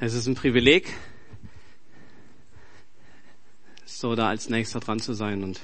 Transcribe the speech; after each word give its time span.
Es 0.00 0.12
ist 0.12 0.26
ein 0.26 0.34
Privileg, 0.34 0.92
so 3.84 4.16
da 4.16 4.28
als 4.28 4.48
nächster 4.48 4.80
dran 4.80 4.98
zu 4.98 5.12
sein 5.12 5.44
und 5.44 5.60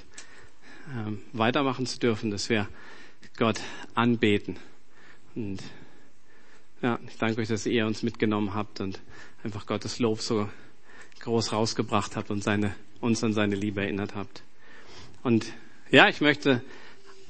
ähm, 0.94 1.20
weitermachen 1.32 1.84
zu 1.84 1.98
dürfen, 1.98 2.30
dass 2.30 2.48
wir 2.48 2.68
Gott 3.36 3.60
anbeten. 3.94 4.56
Und 5.34 5.60
ja, 6.80 7.00
ich 7.08 7.18
danke 7.18 7.40
euch, 7.40 7.48
dass 7.48 7.66
ihr 7.66 7.84
uns 7.86 8.04
mitgenommen 8.04 8.54
habt 8.54 8.80
und 8.80 9.00
einfach 9.42 9.66
Gottes 9.66 9.98
Lob 9.98 10.20
so 10.20 10.48
groß 11.18 11.52
rausgebracht 11.52 12.14
habt 12.14 12.30
und 12.30 12.44
seine, 12.44 12.76
uns 13.00 13.24
an 13.24 13.32
seine 13.32 13.56
Liebe 13.56 13.80
erinnert 13.80 14.14
habt. 14.14 14.44
Und 15.24 15.52
ja, 15.90 16.08
ich 16.08 16.20
möchte 16.20 16.62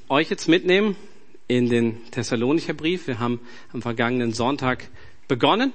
euch 0.07 0.29
jetzt 0.29 0.47
mitnehmen 0.47 0.95
in 1.47 1.67
den 1.67 2.11
Thessalonicher 2.11 2.75
Brief. 2.75 3.07
Wir 3.07 3.17
haben 3.17 3.39
am 3.73 3.81
vergangenen 3.81 4.33
Sonntag 4.33 4.87
begonnen. 5.27 5.73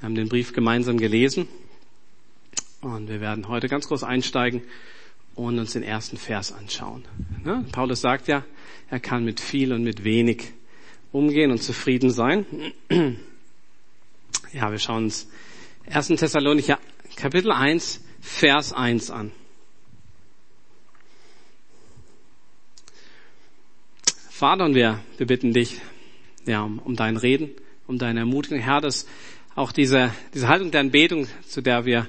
Wir 0.00 0.06
haben 0.06 0.14
den 0.14 0.30
Brief 0.30 0.54
gemeinsam 0.54 0.96
gelesen. 0.96 1.46
Und 2.80 3.10
wir 3.10 3.20
werden 3.20 3.48
heute 3.48 3.68
ganz 3.68 3.86
groß 3.86 4.02
einsteigen 4.02 4.62
und 5.34 5.58
uns 5.58 5.74
den 5.74 5.82
ersten 5.82 6.16
Vers 6.16 6.52
anschauen. 6.52 7.04
Ne? 7.44 7.66
Paulus 7.70 8.00
sagt 8.00 8.26
ja, 8.26 8.46
er 8.88 8.98
kann 8.98 9.26
mit 9.26 9.40
viel 9.40 9.74
und 9.74 9.82
mit 9.82 10.02
wenig 10.02 10.54
umgehen 11.12 11.50
und 11.50 11.62
zufrieden 11.62 12.10
sein. 12.10 12.46
Ja, 14.52 14.70
wir 14.72 14.78
schauen 14.78 15.04
uns 15.04 15.28
1. 15.86 16.08
Thessalonicher 16.08 16.80
Kapitel 17.14 17.52
1, 17.52 18.02
Vers 18.20 18.72
1 18.72 19.10
an. 19.10 19.30
Vater, 24.30 24.64
und 24.64 24.74
wir, 24.74 24.98
wir 25.18 25.26
bitten 25.26 25.52
dich 25.52 25.80
ja, 26.46 26.62
um, 26.62 26.78
um 26.78 26.96
dein 26.96 27.16
Reden, 27.16 27.50
um 27.86 27.98
deine 27.98 28.20
Ermutigung, 28.20 28.58
Herr, 28.58 28.80
dass 28.80 29.06
auch 29.54 29.72
diese, 29.72 30.12
diese 30.34 30.48
Haltung 30.48 30.70
der 30.70 30.80
Anbetung, 30.80 31.26
zu 31.46 31.60
der 31.60 31.84
wir 31.84 32.06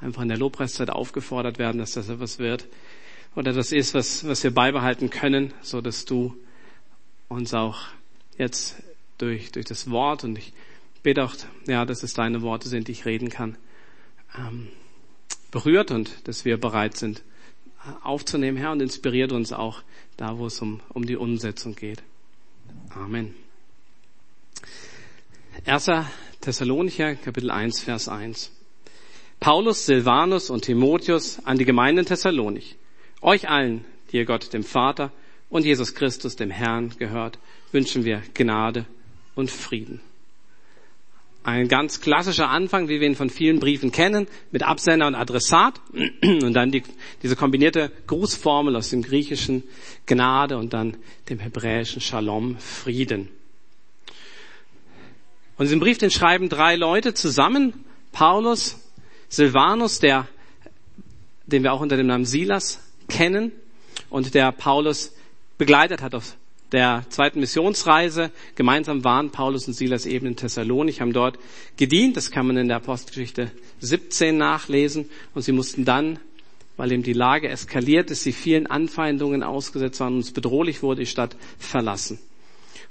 einfach 0.00 0.22
in 0.22 0.28
der 0.28 0.38
Lobpreiszeit 0.38 0.90
aufgefordert 0.90 1.58
werden, 1.58 1.78
dass 1.78 1.92
das 1.92 2.08
etwas 2.08 2.38
wird 2.38 2.66
oder 3.34 3.52
das 3.52 3.72
ist, 3.72 3.94
was, 3.94 4.26
was 4.26 4.44
wir 4.44 4.52
beibehalten 4.52 5.10
können, 5.10 5.52
so 5.60 5.80
dass 5.80 6.04
du 6.04 6.36
uns 7.28 7.52
auch 7.54 7.80
jetzt 8.38 8.82
durch, 9.18 9.52
durch 9.52 9.66
das 9.66 9.90
Wort 9.90 10.24
und 10.24 10.38
ich 10.38 10.52
bete 11.02 11.24
auch, 11.24 11.34
ja, 11.66 11.84
dass 11.84 12.02
es 12.02 12.14
deine 12.14 12.42
Worte 12.42 12.68
sind, 12.68 12.88
die 12.88 12.92
ich 12.92 13.04
reden 13.04 13.28
kann, 13.28 13.56
ähm, 14.36 14.68
berührt 15.50 15.90
und 15.90 16.26
dass 16.28 16.44
wir 16.44 16.58
bereit 16.58 16.96
sind 16.96 17.22
aufzunehmen, 18.02 18.56
Herr, 18.56 18.72
und 18.72 18.80
inspiriert 18.80 19.32
uns 19.32 19.52
auch 19.52 19.82
da, 20.16 20.38
wo 20.38 20.46
es 20.46 20.60
um, 20.60 20.80
um 20.90 21.04
die 21.04 21.16
Umsetzung 21.16 21.74
geht. 21.74 22.02
Amen. 22.90 23.34
1. 25.64 25.90
Thessalonicher, 26.40 27.14
Kapitel 27.14 27.50
1, 27.50 27.80
Vers 27.80 28.08
1. 28.08 28.50
Paulus, 29.40 29.86
Silvanus 29.86 30.50
und 30.50 30.62
Timotheus 30.64 31.38
an 31.44 31.58
die 31.58 31.64
Gemeinden 31.64 32.04
Thessalonich. 32.04 32.76
Euch 33.22 33.48
allen, 33.48 33.84
die 34.10 34.18
ihr 34.18 34.24
Gott, 34.24 34.52
dem 34.52 34.64
Vater 34.64 35.10
und 35.48 35.64
Jesus 35.64 35.94
Christus, 35.94 36.36
dem 36.36 36.50
Herrn, 36.50 36.92
gehört, 36.98 37.38
wünschen 37.72 38.04
wir 38.04 38.22
Gnade 38.34 38.84
und 39.34 39.50
Frieden. 39.50 40.00
Ein 41.44 41.68
ganz 41.68 42.00
klassischer 42.00 42.50
Anfang, 42.50 42.88
wie 42.88 43.00
wir 43.00 43.06
ihn 43.06 43.16
von 43.16 43.30
vielen 43.30 43.60
Briefen 43.60 43.92
kennen, 43.92 44.26
mit 44.50 44.62
Absender 44.62 45.06
und 45.06 45.14
Adressat 45.14 45.80
und 46.22 46.52
dann 46.52 46.72
die, 46.72 46.82
diese 47.22 47.36
kombinierte 47.36 47.92
Grußformel 48.06 48.76
aus 48.76 48.90
dem 48.90 49.02
griechischen 49.02 49.62
Gnade 50.06 50.58
und 50.58 50.72
dann 50.72 50.96
dem 51.28 51.38
hebräischen 51.38 52.00
Shalom, 52.00 52.58
Frieden. 52.58 53.28
Und 55.56 55.66
diesen 55.66 55.80
Brief, 55.80 55.98
den 55.98 56.10
schreiben 56.10 56.48
drei 56.48 56.76
Leute 56.76 57.14
zusammen, 57.14 57.84
Paulus, 58.12 58.76
Silvanus, 59.28 60.00
der, 60.00 60.26
den 61.46 61.62
wir 61.62 61.72
auch 61.72 61.80
unter 61.80 61.96
dem 61.96 62.06
Namen 62.06 62.24
Silas 62.24 62.80
kennen 63.08 63.52
und 64.10 64.34
der 64.34 64.50
Paulus 64.52 65.12
begleitet 65.58 66.02
hat 66.02 66.14
auf 66.14 66.36
der 66.72 67.04
zweiten 67.08 67.40
Missionsreise. 67.40 68.32
Gemeinsam 68.56 69.04
waren 69.04 69.30
Paulus 69.30 69.68
und 69.68 69.74
Silas 69.74 70.06
eben 70.06 70.26
in 70.26 70.36
Thessalonich, 70.36 71.00
haben 71.00 71.12
dort 71.12 71.38
gedient. 71.76 72.16
Das 72.16 72.30
kann 72.30 72.46
man 72.46 72.56
in 72.56 72.68
der 72.68 72.78
Apostelgeschichte 72.78 73.52
17 73.80 74.36
nachlesen. 74.36 75.08
Und 75.34 75.42
sie 75.42 75.52
mussten 75.52 75.84
dann, 75.84 76.18
weil 76.76 76.90
eben 76.90 77.04
die 77.04 77.12
Lage 77.12 77.48
eskaliert 77.48 78.10
ist, 78.10 78.24
sie 78.24 78.32
vielen 78.32 78.66
Anfeindungen 78.66 79.44
ausgesetzt 79.44 80.00
waren 80.00 80.14
und 80.14 80.20
es 80.20 80.32
bedrohlich 80.32 80.82
wurde, 80.82 81.02
die 81.02 81.06
Stadt 81.06 81.36
verlassen. 81.58 82.18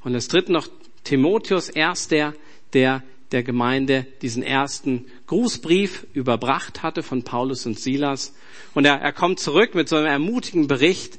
Und 0.03 0.13
das 0.13 0.29
dritte 0.29 0.53
noch 0.53 0.69
Timotheus, 1.03 1.68
erst 1.68 2.12
der, 2.12 2.34
der 2.73 3.03
der 3.34 3.44
Gemeinde 3.44 4.06
diesen 4.22 4.44
ersten 4.44 5.06
Grußbrief 5.28 6.06
überbracht 6.13 6.84
hatte 6.84 7.03
von 7.03 7.23
Paulus 7.23 7.66
und 7.66 7.79
Silas. 7.79 8.34
Und 8.73 8.85
er, 8.85 9.01
er 9.01 9.11
kommt 9.11 9.39
zurück 9.39 9.75
mit 9.75 9.89
so 9.89 9.97
einem 9.97 10.06
ermutigen 10.06 10.67
Bericht 10.67 11.17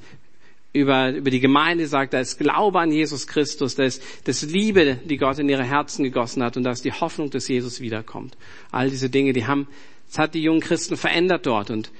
über, 0.72 1.12
über 1.12 1.31
die 1.31 1.41
Gemeinde 1.41 1.87
sagt, 1.87 2.15
da 2.15 2.20
ist 2.20 2.38
Glaube 2.38 2.81
an 2.81 2.91
Jesus 2.91 3.26
Christus, 3.26 3.75
da 3.75 3.84
ist 3.84 4.03
das 4.25 4.42
Liebe, 4.42 4.98
die 5.04 5.16
Gott 5.16 5.38
in 5.38 5.48
ihre 5.48 5.65
Herzen 5.65 6.04
gegossen 6.04 6.42
hat 6.42 6.56
und 6.56 6.65
da 6.65 6.70
ist 6.70 6.84
die 6.84 6.92
Hoffnung, 6.92 7.31
dass 7.31 7.48
Jesus 7.48 7.81
wiederkommt. 7.81 8.36
All 8.71 8.91
diese 8.91 9.10
Dinge, 9.10 9.32
die 9.32 9.47
haben, 9.47 9.69
das 10.09 10.19
hat 10.19 10.34
die 10.34 10.42
jungen 10.42 10.60
Christen 10.60 10.97
verändert 10.97 11.47
dort 11.47 11.71
und 11.71 11.91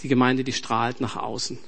die 0.00 0.08
Gemeinde, 0.08 0.44
die 0.44 0.52
strahlt 0.52 1.00
nach 1.00 1.16
außen. 1.16 1.58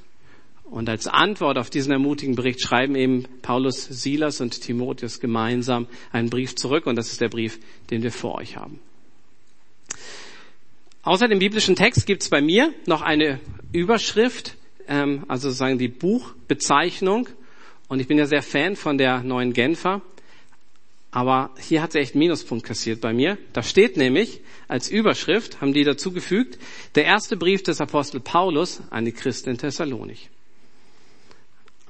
Und 0.71 0.89
als 0.89 1.06
Antwort 1.06 1.56
auf 1.56 1.71
diesen 1.71 1.93
ermutigen 1.93 2.34
Bericht 2.34 2.61
schreiben 2.61 2.95
eben 2.95 3.25
Paulus, 3.41 3.84
Silas 3.84 4.41
und 4.41 4.61
Timotheus 4.61 5.19
gemeinsam 5.19 5.87
einen 6.12 6.29
Brief 6.29 6.56
zurück 6.56 6.87
und 6.87 6.97
das 6.97 7.11
ist 7.11 7.21
der 7.21 7.31
Brief, 7.31 7.59
den 7.91 8.03
wir 8.03 8.12
vor 8.12 8.34
euch 8.34 8.56
haben. 8.56 8.79
Außer 11.03 11.27
dem 11.27 11.39
biblischen 11.39 11.75
Text 11.75 12.06
gibt 12.06 12.23
es 12.23 12.29
bei 12.29 12.43
mir 12.43 12.75
noch 12.87 13.01
eine 13.01 13.41
Überschrift, 13.73 14.56
ähm, 14.89 15.25
also 15.27 15.49
sozusagen 15.49 15.79
die 15.79 15.89
Buchbezeichnung. 15.89 17.31
Und 17.89 18.00
ich 18.00 18.06
bin 18.06 18.19
ja 18.19 18.27
sehr 18.27 18.43
Fan 18.43 18.77
von 18.77 18.99
der 18.99 19.23
neuen 19.23 19.55
Genfer. 19.55 20.03
Aber 21.11 21.50
hier 21.59 21.81
hat 21.81 21.93
sie 21.93 22.00
echt 22.00 22.15
einen 22.15 22.21
Minuspunkt 22.21 22.67
kassiert 22.67 23.00
bei 23.00 23.15
mir. 23.15 23.39
Da 23.55 23.62
steht 23.62 23.97
nämlich 23.97 24.43
als 24.69 24.91
Überschrift, 24.91 25.62
haben 25.62 25.73
die 25.73 25.85
dazugefügt, 25.85 26.59
der 26.95 27.06
erste 27.06 27.39
Brief 27.39 27.62
des 27.62 27.81
Apostel 27.81 28.21
Paulus 28.21 28.83
an 28.91 29.06
die 29.06 29.12
Christen 29.12 29.49
in 29.49 29.56
Thessalonich. 29.56 30.29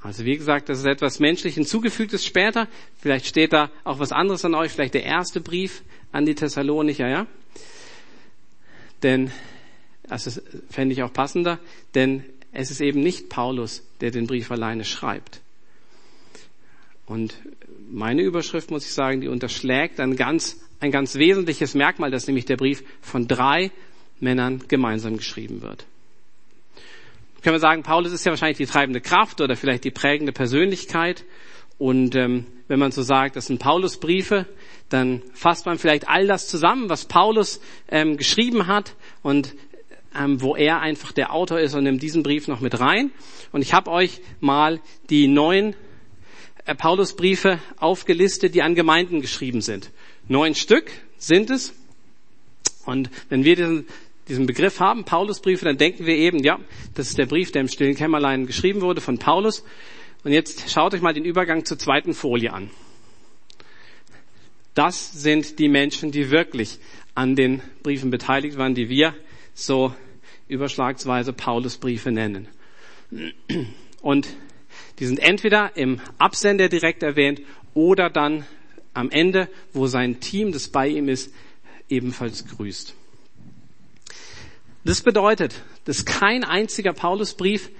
Also 0.03 0.25
wie 0.25 0.37
gesagt, 0.37 0.69
das 0.69 0.79
ist 0.79 0.87
etwas 0.87 1.19
menschlich 1.19 1.55
hinzugefügtes 1.55 2.25
später. 2.25 2.69
Vielleicht 3.01 3.27
steht 3.27 3.53
da 3.53 3.71
auch 3.85 3.99
was 3.99 4.13
anderes 4.13 4.45
an 4.45 4.55
euch, 4.55 4.73
vielleicht 4.73 4.95
der 4.95 5.05
erste 5.05 5.41
Brief 5.41 5.83
an 6.13 6.25
die 6.25 6.35
Thessalonicher, 6.35 7.09
ja? 7.09 7.27
Denn, 9.03 9.31
das 10.09 10.41
fände 10.71 10.93
ich 10.93 11.03
auch 11.03 11.13
passender, 11.13 11.59
denn 11.95 12.25
es 12.53 12.71
ist 12.71 12.81
eben 12.81 13.01
nicht 13.01 13.29
Paulus, 13.29 13.85
der 14.01 14.11
den 14.11 14.27
Brief 14.27 14.51
alleine 14.51 14.85
schreibt. 14.85 15.41
Und 17.07 17.35
meine 17.91 18.23
Überschrift, 18.23 18.71
muss 18.71 18.85
ich 18.85 18.93
sagen, 18.93 19.21
die 19.21 19.29
unterschlägt 19.29 20.01
ein 20.01 20.17
ganz, 20.17 20.61
ein 20.81 20.91
ganz 20.91 21.15
wesentliches 21.15 21.75
Merkmal, 21.75 22.11
dass 22.11 22.27
nämlich 22.27 22.45
der 22.45 22.57
Brief 22.57 22.85
von 23.01 23.27
drei 23.29 23.71
Männern 24.21 24.65
gemeinsam 24.69 25.17
geschrieben 25.17 25.63
wird. 25.63 25.87
Können 27.43 27.55
wir 27.55 27.61
sagen, 27.61 27.83
Paulus 27.83 28.13
ist 28.13 28.25
ja 28.25 28.33
wahrscheinlich 28.33 28.59
die 28.59 28.67
treibende 28.67 29.01
Kraft 29.01 29.41
oder 29.41 29.57
vielleicht 29.57 29.85
die 29.85 29.91
prägende 29.91 30.33
Persönlichkeit. 30.33 31.25
Und 31.79 32.17
ähm, 32.17 32.47
wenn 32.67 32.79
man 32.79 32.91
so 32.91 33.03
sagt, 33.03 33.37
das 33.37 33.47
sind 33.47 33.61
Paulusbriefe, 33.61 34.47
dann 34.89 35.23
fasst 35.35 35.67
man 35.67 35.79
vielleicht 35.79 36.09
all 36.09 36.27
das 36.27 36.49
zusammen, 36.49 36.89
was 36.89 37.05
Paulus 37.05 37.61
ähm, 37.89 38.17
geschrieben 38.17 38.67
hat. 38.67 38.97
Und 39.23 39.55
ähm, 40.19 40.41
wo 40.41 40.57
er 40.57 40.81
einfach 40.81 41.13
der 41.13 41.33
Autor 41.33 41.61
ist 41.61 41.75
und 41.75 41.85
nimmt 41.85 42.03
diesen 42.03 42.23
Brief 42.23 42.49
noch 42.49 42.61
mit 42.61 42.81
rein. 42.81 43.11
Und 43.53 43.63
ich 43.63 43.73
habe 43.73 43.91
euch 43.91 44.21
mal 44.41 44.81
die 45.11 45.29
neun 45.29 45.75
äh, 46.65 46.75
Paulusbriefe 46.75 47.59
aufgelistet, 47.79 48.55
die 48.55 48.63
an 48.63 48.75
Gemeinden 48.75 49.21
geschrieben 49.21 49.61
sind. 49.61 49.91
Neun 50.27 50.55
Stück 50.55 50.91
sind 51.19 51.51
es. 51.51 51.75
Und 52.85 53.11
wenn 53.29 53.45
wir 53.45 53.57
diesen, 53.57 53.87
diesen 54.29 54.47
Begriff 54.47 54.81
haben, 54.81 55.05
Paulusbriefe, 55.05 55.65
dann 55.65 55.79
denken 55.79 56.07
wir 56.07 56.17
eben, 56.17 56.43
ja, 56.43 56.59
das 56.95 57.09
ist 57.09 57.19
der 57.19 57.27
Brief, 57.27 57.53
der 57.53 57.63
im 57.63 57.69
stillen 57.69 57.97
Kämmerlein 57.97 58.47
geschrieben 58.47 58.81
wurde 58.81 59.01
von 59.01 59.19
Paulus. 59.19 59.65
Und 60.25 60.33
jetzt 60.33 60.71
schaut 60.71 60.95
euch 60.95 61.01
mal 61.01 61.15
den 61.15 61.25
Übergang 61.25 61.65
zur 61.65 61.79
zweiten 61.79 62.15
Folie 62.15 62.53
an. 62.53 62.71
Das 64.75 65.13
sind 65.13 65.59
die 65.59 65.69
Menschen, 65.69 66.13
die 66.13 66.31
wirklich 66.31 66.79
an 67.15 67.35
den 67.35 67.63
Briefen 67.83 68.11
beteiligt 68.11 68.59
waren, 68.59 68.75
die 68.75 68.89
wir 68.89 69.15
so 69.55 69.93
überschlagsweise 70.47 71.33
Paulusbriefe 71.33 72.13
nennen. 72.13 72.49
Und 74.01 74.29
die 74.99 75.07
sind 75.07 75.19
entweder 75.19 75.77
im 75.77 76.01
Absender 76.19 76.69
direkt 76.69 77.03
erwähnt 77.03 77.41
oder 77.75 78.11
dann 78.11 78.45
am 78.95 79.11
Ende, 79.11 79.49
wo 79.73 79.87
sein 79.87 80.21
Team, 80.21 80.53
das 80.53 80.69
bei 80.69 80.89
ihm 80.89 81.09
ist, 81.09 81.33
ebenfalls 81.89 82.47
grüßt. 82.47 82.95
Das 84.85 85.01
bedeutet, 85.03 85.63
dass 85.85 86.05
kein 86.05 86.45
einziger 86.45 86.93
Paulusbrief, 86.93 87.71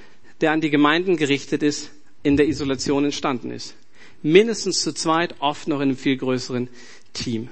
der 0.41 0.53
an 0.53 0.61
die 0.61 0.71
Gemeinden 0.71 1.17
gerichtet 1.17 1.63
ist, 1.63 1.91
in 2.23 2.37
der 2.37 2.49
Isolation 2.49 3.05
entstanden 3.05 3.51
ist. 3.51 3.75
Mindestens 4.23 4.81
zu 4.81 4.93
zweit, 4.93 5.37
oft 5.39 5.69
noch 5.69 5.77
in 5.77 5.91
einem 5.91 5.97
viel 5.97 6.17
größeren 6.17 6.69
Team. 7.13 7.49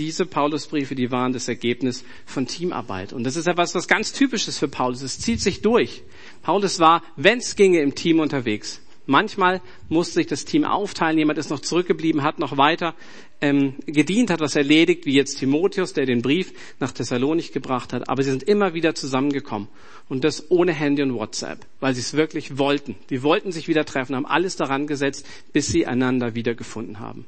diese 0.00 0.24
Paulusbriefe, 0.24 0.94
die 0.94 1.10
waren 1.10 1.32
das 1.32 1.46
Ergebnis 1.46 2.04
von 2.24 2.46
Teamarbeit. 2.46 3.12
Und 3.12 3.24
das 3.24 3.36
ist 3.36 3.46
etwas, 3.46 3.74
was 3.74 3.86
ganz 3.86 4.12
typisches 4.12 4.58
für 4.58 4.68
Paulus. 4.68 5.02
Es 5.02 5.18
zieht 5.18 5.40
sich 5.40 5.60
durch. 5.60 6.02
Paulus 6.42 6.78
war, 6.78 7.02
wenn 7.16 7.38
es 7.38 7.54
ginge, 7.54 7.80
im 7.80 7.94
Team 7.94 8.18
unterwegs. 8.18 8.80
Manchmal 9.10 9.60
musste 9.88 10.14
sich 10.14 10.28
das 10.28 10.44
Team 10.44 10.64
aufteilen, 10.64 11.18
jemand 11.18 11.36
ist 11.36 11.50
noch 11.50 11.58
zurückgeblieben, 11.58 12.22
hat 12.22 12.38
noch 12.38 12.56
weiter 12.56 12.94
ähm, 13.40 13.74
gedient, 13.84 14.30
hat 14.30 14.38
was 14.38 14.54
erledigt, 14.54 15.04
wie 15.04 15.14
jetzt 15.14 15.40
Timotheus, 15.40 15.92
der 15.92 16.06
den 16.06 16.22
Brief 16.22 16.52
nach 16.78 16.92
Thessalonik 16.92 17.52
gebracht 17.52 17.92
hat. 17.92 18.08
Aber 18.08 18.22
sie 18.22 18.30
sind 18.30 18.44
immer 18.44 18.72
wieder 18.72 18.94
zusammengekommen. 18.94 19.66
Und 20.08 20.22
das 20.22 20.48
ohne 20.52 20.72
Handy 20.72 21.02
und 21.02 21.14
WhatsApp, 21.14 21.66
weil 21.80 21.92
sie 21.94 22.02
es 22.02 22.14
wirklich 22.14 22.56
wollten. 22.56 22.94
Die 23.10 23.24
wollten 23.24 23.50
sich 23.50 23.66
wieder 23.66 23.84
treffen, 23.84 24.14
haben 24.14 24.26
alles 24.26 24.54
daran 24.54 24.86
gesetzt, 24.86 25.26
bis 25.52 25.66
sie 25.66 25.88
einander 25.88 26.36
wiedergefunden 26.36 27.00
haben. 27.00 27.26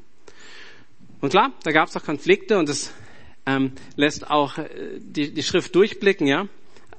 Und 1.20 1.31
klar, 1.31 1.50
da 1.64 1.73
gab 1.73 1.88
es 1.88 1.96
auch 1.96 2.05
Konflikte 2.05 2.58
und 2.58 2.69
das 2.69 2.93
ähm, 3.44 3.73
lässt 3.96 4.31
auch 4.31 4.56
äh, 4.56 4.69
die, 5.00 5.34
die 5.34 5.43
Schrift 5.43 5.75
durchblicken, 5.75 6.29
ja. 6.29 6.46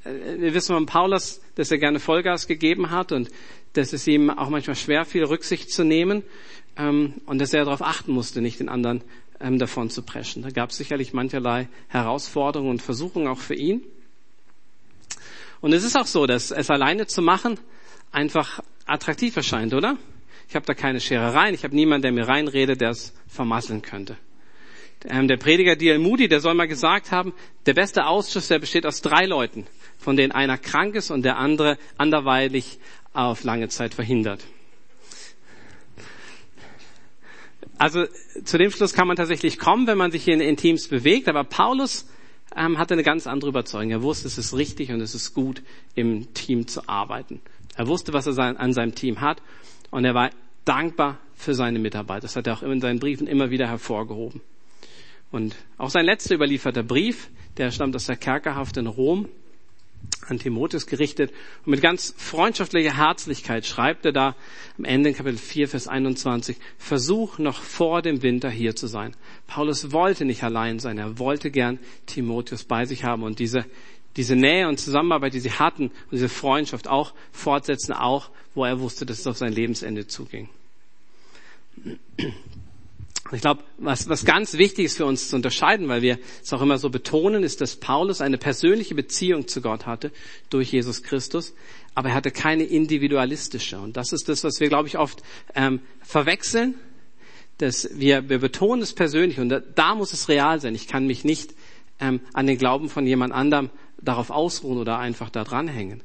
Äh, 0.04 0.40
wir 0.40 0.54
wissen 0.54 0.76
von 0.76 0.86
Paulus, 0.86 1.42
dass 1.56 1.72
er 1.72 1.78
gerne 1.78 2.00
Vollgas 2.00 2.48
gegeben 2.48 2.92
hat 2.92 3.14
und 3.14 3.30
dass 3.74 3.94
es 3.94 4.08
ihm 4.08 4.30
auch 4.30 4.50
manchmal 4.50 4.76
schwer 4.76 5.06
fiel, 5.06 5.24
Rücksicht 5.24 5.72
zu 5.72 5.84
nehmen 5.84 6.24
ähm, 6.78 7.16
und 7.26 7.40
dass 7.40 7.54
er 7.54 7.66
darauf 7.66 7.82
achten 7.82 8.12
musste, 8.12 8.42
nicht 8.42 8.60
den 8.60 8.70
anderen 8.70 9.04
ähm, 9.40 9.60
davon 9.60 9.90
zu 9.90 10.04
preschen. 10.04 10.44
Da 10.44 10.50
gab 10.50 10.70
es 10.70 10.78
sicherlich 10.78 11.14
mancherlei 11.14 11.68
Herausforderungen 11.88 12.72
und 12.72 12.82
Versuchungen 12.82 13.28
auch 13.28 13.40
für 13.40 13.56
ihn. 13.56 13.84
Und 15.62 15.74
es 15.74 15.84
ist 15.84 15.98
auch 15.98 16.08
so, 16.08 16.26
dass 16.26 16.52
es 16.52 16.70
alleine 16.70 17.08
zu 17.08 17.22
machen 17.22 17.60
einfach 18.12 18.62
attraktiv 18.86 19.36
erscheint, 19.36 19.74
oder? 19.74 19.98
Ich 20.50 20.56
habe 20.56 20.66
da 20.66 20.74
keine 20.74 21.00
Scherereien, 21.00 21.56
ich 21.56 21.64
habe 21.64 21.74
niemanden, 21.74 22.04
der 22.04 22.12
mir 22.12 22.28
reinredet, 22.28 22.82
der 22.82 22.92
es 22.92 23.14
vermasseln 23.28 23.82
könnte. 23.82 24.18
Ähm, 25.06 25.28
der 25.28 25.38
Prediger 25.38 25.76
D.L. 25.76 26.00
Moody, 26.00 26.28
der 26.28 26.40
soll 26.40 26.54
mal 26.54 26.68
gesagt 26.68 27.12
haben, 27.12 27.34
der 27.66 27.74
beste 27.74 28.06
Ausschuss, 28.06 28.48
der 28.48 28.60
besteht 28.60 28.86
aus 28.86 29.02
drei 29.02 29.26
Leuten, 29.26 29.66
von 29.98 30.16
denen 30.16 30.32
einer 30.32 30.58
krank 30.58 30.96
ist 30.96 31.12
und 31.12 31.24
der 31.24 31.38
andere 31.38 31.78
anderweitig 31.98 32.80
auf 33.14 33.44
lange 33.44 33.68
Zeit 33.70 33.94
verhindert. 33.94 34.44
Also 37.78 38.06
zu 38.44 38.58
dem 38.58 38.72
Schluss 38.72 38.94
kann 38.94 39.08
man 39.08 39.18
tatsächlich 39.18 39.60
kommen, 39.60 39.88
wenn 39.88 39.98
man 39.98 40.12
sich 40.12 40.28
in, 40.28 40.40
in 40.40 40.56
Teams 40.56 40.88
bewegt, 40.88 41.28
aber 41.28 41.44
Paulus 41.44 42.08
ähm, 42.56 42.78
hatte 42.78 42.94
eine 42.94 43.04
ganz 43.04 43.28
andere 43.28 43.50
Überzeugung. 43.50 43.92
Er 43.92 44.04
wusste, 44.04 44.28
es 44.28 44.38
ist 44.38 44.56
richtig 44.56 44.92
und 44.92 45.02
es 45.02 45.16
ist 45.16 45.34
gut, 45.34 45.62
im 45.96 46.34
Team 46.34 46.68
zu 46.68 46.88
arbeiten. 46.88 47.42
Er 47.76 47.88
wusste, 47.88 48.14
was 48.14 48.28
er 48.28 48.34
sein, 48.34 48.58
an 48.58 48.74
seinem 48.74 48.96
Team 48.96 49.20
hat 49.22 49.42
und 49.92 50.06
er 50.06 50.14
war 50.14 50.30
dankbar 50.64 51.20
für 51.36 51.56
seine 51.56 51.80
Mitarbeit. 51.80 52.24
Das 52.24 52.36
hat 52.36 52.48
er 52.48 52.54
auch 52.54 52.64
in 52.64 52.80
seinen 52.80 53.00
Briefen 53.00 53.28
immer 53.28 53.50
wieder 53.50 53.68
hervorgehoben. 53.68 54.42
Und 55.34 55.56
auch 55.80 55.90
sein 55.90 56.06
letzter 56.06 56.36
überlieferter 56.36 56.84
Brief, 56.84 57.32
der 57.58 57.72
stammt 57.72 57.96
aus 57.96 58.06
der 58.06 58.18
Kerkerhaft 58.18 58.78
in 58.78 58.86
Rom, 58.86 59.28
an 60.28 60.38
Timotheus 60.38 60.86
gerichtet. 60.86 61.32
Und 61.66 61.72
mit 61.72 61.82
ganz 61.82 62.14
freundschaftlicher 62.16 62.96
Herzlichkeit 62.96 63.66
schreibt 63.66 64.06
er 64.06 64.12
da 64.12 64.36
am 64.78 64.86
Ende 64.86 65.10
in 65.10 65.16
Kapitel 65.16 65.40
4, 65.40 65.70
Vers 65.70 65.88
21, 65.88 66.58
Versuch 66.78 67.40
noch 67.40 67.64
vor 67.64 68.04
dem 68.04 68.22
Winter 68.22 68.52
hier 68.52 68.76
zu 68.76 68.86
sein. 68.86 69.16
Paulus 69.48 69.92
wollte 69.92 70.24
nicht 70.24 70.44
allein 70.44 70.78
sein, 70.78 71.00
er 71.00 71.18
wollte 71.18 71.50
gern 71.50 71.80
Timotheus 72.06 72.64
bei 72.64 72.86
sich 72.86 73.04
haben 73.04 73.24
und 73.24 73.40
diese, 73.40 73.66
diese 74.18 74.36
Nähe 74.36 74.68
und 74.68 74.80
Zusammenarbeit, 74.80 75.34
die 75.34 75.40
sie 75.40 75.54
hatten 75.54 75.86
und 75.86 76.12
diese 76.12 76.30
Freundschaft 76.30 76.88
auch 76.88 77.12
fortsetzen, 77.32 77.94
auch 77.94 78.30
wo 78.54 78.66
er 78.66 78.80
wusste, 78.80 79.08
dass 79.08 79.18
es 79.18 79.26
auf 79.26 79.38
sein 79.38 79.52
Lebensende 79.52 80.06
zuging. 80.06 80.48
Ich 83.34 83.42
glaube, 83.42 83.64
was, 83.78 84.10
was 84.10 84.26
ganz 84.26 84.54
wichtig 84.54 84.86
ist 84.86 84.98
für 84.98 85.06
uns 85.06 85.30
zu 85.30 85.36
unterscheiden, 85.36 85.88
weil 85.88 86.02
wir 86.02 86.20
es 86.42 86.54
auch 86.54 86.62
immer 86.62 86.78
so 86.78 86.90
betonen, 86.90 87.44
ist, 87.44 87.62
dass 87.62 87.76
Paulus 87.76 88.22
eine 88.22 88.38
persönliche 88.38 88.96
Beziehung 88.96 89.48
zu 89.48 89.62
Gott 89.62 89.86
hatte 89.86 90.12
durch 90.50 90.72
Jesus 90.72 91.04
Christus, 91.04 91.54
aber 91.96 92.10
er 92.10 92.16
hatte 92.16 92.32
keine 92.32 92.64
individualistische. 92.64 93.80
Und 93.80 93.98
das 93.98 94.12
ist 94.12 94.30
das, 94.30 94.44
was 94.44 94.60
wir, 94.60 94.70
glaube 94.70 94.88
ich, 94.88 94.98
oft 94.98 95.24
ähm, 95.56 95.80
verwechseln, 96.02 96.76
dass 97.58 97.90
wir, 97.94 98.30
wir 98.30 98.40
betonen 98.40 98.82
es 98.82 98.94
persönlich 98.94 99.40
und 99.40 99.50
da, 99.50 99.60
da 99.60 99.96
muss 99.96 100.14
es 100.14 100.30
real 100.30 100.60
sein. 100.60 100.76
Ich 100.76 100.88
kann 100.88 101.08
mich 101.08 101.24
nicht 101.24 101.54
ähm, 102.00 102.20
an 102.34 102.46
den 102.46 102.58
Glauben 102.58 102.90
von 102.90 103.08
jemand 103.08 103.34
anderem 103.34 103.70
darauf 104.02 104.30
ausruhen 104.30 104.78
oder 104.78 105.00
einfach 105.00 105.30
da 105.30 105.44
dranhängen. 105.44 106.02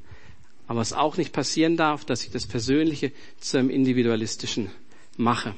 Aber 0.67 0.81
es 0.81 0.93
auch 0.93 1.17
nicht 1.17 1.33
passieren 1.33 1.77
darf, 1.77 2.05
dass 2.05 2.23
ich 2.25 2.31
das 2.31 2.47
Persönliche 2.47 3.13
zu 3.41 3.59
einem 3.59 3.71
Individualistischen 3.71 4.71
mache. 5.17 5.55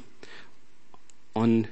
Und 1.33 1.69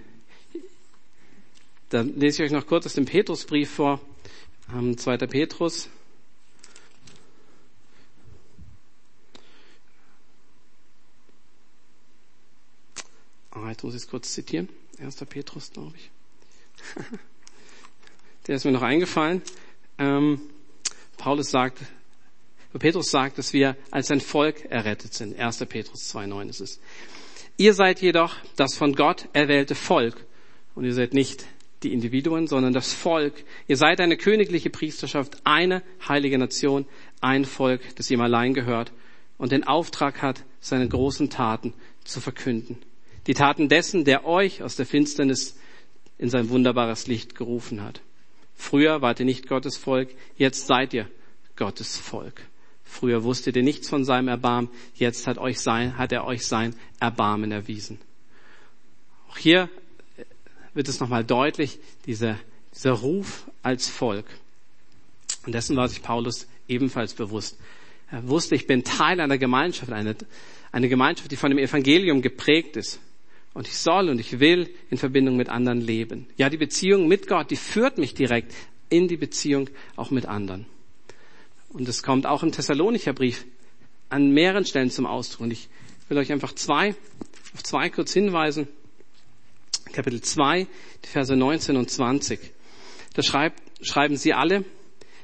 da 1.91 2.03
lese 2.03 2.43
ich 2.43 2.51
euch 2.51 2.53
noch 2.53 2.67
kurz 2.67 2.87
aus 2.87 2.95
dem 2.95 3.07
Petrusbrief 3.07 3.71
vor, 3.71 4.01
2. 4.71 5.17
Petrus. 5.27 5.89
Ah, 13.51 13.71
jetzt 13.71 13.83
muss 13.83 13.95
ich 13.95 14.03
es 14.03 14.09
kurz 14.09 14.33
zitieren. 14.33 14.69
1. 15.01 15.17
Petrus, 15.25 15.73
glaube 15.73 15.95
ich. 15.97 16.11
Der 18.47 18.57
ist 18.57 18.65
mir 18.65 18.73
noch 18.73 18.83
eingefallen. 18.83 19.43
Ähm, 19.99 20.41
Paulus 21.17 21.51
sagt, 21.51 21.79
Petrus 22.79 23.11
sagt, 23.11 23.39
dass 23.39 23.53
wir 23.53 23.77
als 23.91 24.11
ein 24.11 24.21
Volk 24.21 24.65
errettet 24.67 25.15
sind. 25.15 25.39
1. 25.39 25.59
Petrus 25.67 26.15
2,9 26.15 26.49
ist 26.51 26.61
es. 26.61 26.81
Ihr 27.59 27.75
seid 27.75 28.01
jedoch 28.01 28.37
das 28.55 28.77
von 28.77 28.95
Gott 28.95 29.29
erwählte 29.33 29.75
Volk. 29.75 30.25
Und 30.77 30.85
ihr 30.85 30.95
seid 30.95 31.13
nicht 31.13 31.45
die 31.83 31.93
Individuen, 31.93 32.47
sondern 32.47 32.73
das 32.73 32.93
Volk. 32.93 33.35
Ihr 33.67 33.77
seid 33.77 34.01
eine 34.01 34.17
königliche 34.17 34.71
Priesterschaft, 34.71 35.39
eine 35.43 35.83
heilige 36.09 36.39
Nation, 36.39 36.87
ein 37.21 37.45
Volk, 37.45 37.81
das 37.97 38.11
ihm 38.13 38.21
allein 38.21 38.55
gehört 38.55 38.93
und 39.39 39.51
den 39.51 39.65
Auftrag 39.65 40.23
hat, 40.23 40.45
seine 40.61 40.89
großen 40.89 41.31
Taten 41.31 41.75
zu 42.05 42.21
verkünden. 42.21 42.79
Die 43.27 43.35
Taten 43.35 43.69
dessen, 43.69 44.05
der 44.05 44.25
euch 44.25 44.63
aus 44.63 44.77
der 44.77 44.87
Finsternis 44.87 45.57
in 46.17 46.31
sein 46.31 46.51
wunderbares 46.51 47.09
Licht 47.09 47.35
gerufen 47.35 47.83
hat. 47.83 48.01
Früher 48.55 49.03
wart 49.03 49.19
ihr 49.19 49.27
nicht 49.27 49.49
Gottes 49.49 49.77
Volk, 49.77 50.11
jetzt 50.37 50.69
seid 50.69 50.95
ihr 50.95 51.09
Gottes 51.57 51.97
Volk. 51.97 52.41
Früher 52.89 53.23
wusstet 53.23 53.55
ihr 53.55 53.63
nichts 53.63 53.89
von 53.89 54.05
seinem 54.05 54.29
Erbarmen, 54.29 54.71
jetzt 54.95 55.27
hat, 55.27 55.37
euch 55.37 55.61
sein, 55.61 55.99
hat 55.99 56.11
er 56.11 56.25
euch 56.25 56.47
sein 56.47 56.75
Erbarmen 56.99 57.53
erwiesen. 57.53 57.99
Auch 59.31 59.37
hier 59.37 59.69
wird 60.73 60.89
es 60.89 60.99
nochmal 60.99 61.23
deutlich, 61.23 61.79
dieser, 62.07 62.39
dieser 62.75 62.93
Ruf 62.93 63.45
als 63.63 63.89
Volk. 63.89 64.25
Und 65.45 65.55
dessen 65.55 65.77
war 65.77 65.87
sich 65.87 66.03
Paulus 66.03 66.49
ebenfalls 66.67 67.13
bewusst. 67.13 67.59
Er 68.11 68.27
wusste, 68.27 68.55
ich 68.55 68.67
bin 68.67 68.85
Teil 68.85 69.21
einer 69.21 69.39
Gemeinschaft, 69.39 69.93
eine, 69.93 70.17
eine 70.73 70.89
Gemeinschaft, 70.89 71.31
die 71.31 71.37
von 71.37 71.51
dem 71.51 71.59
Evangelium 71.59 72.23
geprägt 72.23 72.77
ist. 72.77 73.01
Und 73.53 73.69
ich 73.69 73.77
soll 73.77 74.09
und 74.09 74.19
ich 74.19 74.41
will 74.41 74.75
in 74.89 74.97
Verbindung 74.97 75.37
mit 75.37 75.51
anderen 75.51 75.83
leben. 75.83 76.27
Ja, 76.37 76.49
die 76.49 76.57
Beziehung 76.57 77.07
mit 77.07 77.29
Gott, 77.29 77.51
die 77.51 77.57
führt 77.57 77.99
mich 77.99 78.15
direkt 78.15 78.55
in 78.89 79.09
die 79.09 79.19
Beziehung 79.19 79.69
auch 79.95 80.11
mit 80.11 80.27
anderen. 80.27 80.67
Und 81.71 81.89
es 81.89 82.03
kommt 82.03 82.27
auch 82.27 82.43
im 82.43 82.53
Thessalonicher 82.53 83.13
Brief 83.13 83.45
an 84.09 84.31
mehreren 84.31 84.65
Stellen 84.65 84.91
zum 84.91 85.07
Ausdruck. 85.07 85.43
Und 85.43 85.51
ich 85.51 85.69
will 86.09 86.19
euch 86.19 86.33
einfach 86.33 86.55
zwei, 86.55 86.95
auf 87.55 87.63
zwei 87.63 87.91
kurz 87.91 88.13
hinweisen. 88.13 88.69
Kapitel 89.93 90.21
2, 90.21 90.67
die 91.05 91.09
Verse 91.09 91.35
19 91.35 91.77
und 91.77 91.91
20. 91.91 92.41
Da 93.15 93.23
schreibt, 93.23 93.63
schreiben 93.83 94.17
sie 94.17 94.33
alle, 94.33 94.65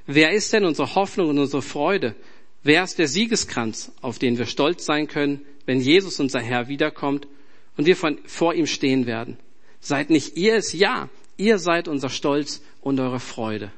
wer 0.06 0.32
ist 0.32 0.52
denn 0.52 0.64
unsere 0.64 0.94
Hoffnung 0.94 1.28
und 1.28 1.38
unsere 1.38 1.62
Freude? 1.62 2.14
Wer 2.62 2.82
ist 2.82 2.98
der 2.98 3.08
Siegeskranz, 3.08 3.92
auf 4.00 4.18
den 4.18 4.38
wir 4.38 4.46
stolz 4.46 4.84
sein 4.86 5.06
können, 5.06 5.44
wenn 5.66 5.80
Jesus 5.80 6.18
unser 6.18 6.40
Herr 6.40 6.68
wiederkommt 6.68 7.28
und 7.76 7.86
wir 7.86 7.96
von, 7.96 8.18
vor 8.26 8.54
ihm 8.54 8.66
stehen 8.66 9.06
werden? 9.06 9.36
Seid 9.80 10.08
nicht 10.08 10.36
ihr 10.36 10.56
es? 10.56 10.72
Ja, 10.72 11.10
ihr 11.36 11.58
seid 11.58 11.88
unser 11.88 12.08
Stolz 12.08 12.62
und 12.80 12.98
eure 13.00 13.20
Freude. 13.20 13.70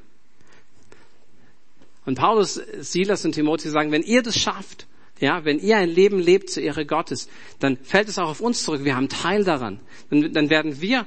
Und 2.07 2.15
Paulus, 2.15 2.53
Silas 2.79 3.25
und 3.25 3.33
Timotheus 3.33 3.73
sagen, 3.73 3.91
wenn 3.91 4.01
ihr 4.01 4.21
das 4.21 4.39
schafft, 4.39 4.87
ja, 5.19 5.43
wenn 5.43 5.59
ihr 5.59 5.75
ein 5.75 5.89
Leben 5.89 6.19
lebt 6.19 6.49
zur 6.49 6.63
Ehre 6.63 6.85
Gottes, 6.85 7.27
dann 7.59 7.75
fällt 7.75 8.07
es 8.07 8.17
auch 8.17 8.29
auf 8.29 8.39
uns 8.39 8.63
zurück. 8.63 8.85
Wir 8.85 8.95
haben 8.95 9.09
Teil 9.09 9.43
daran. 9.43 9.81
Dann, 10.09 10.31
dann 10.31 10.49
werden 10.49 10.79
wir 10.79 11.05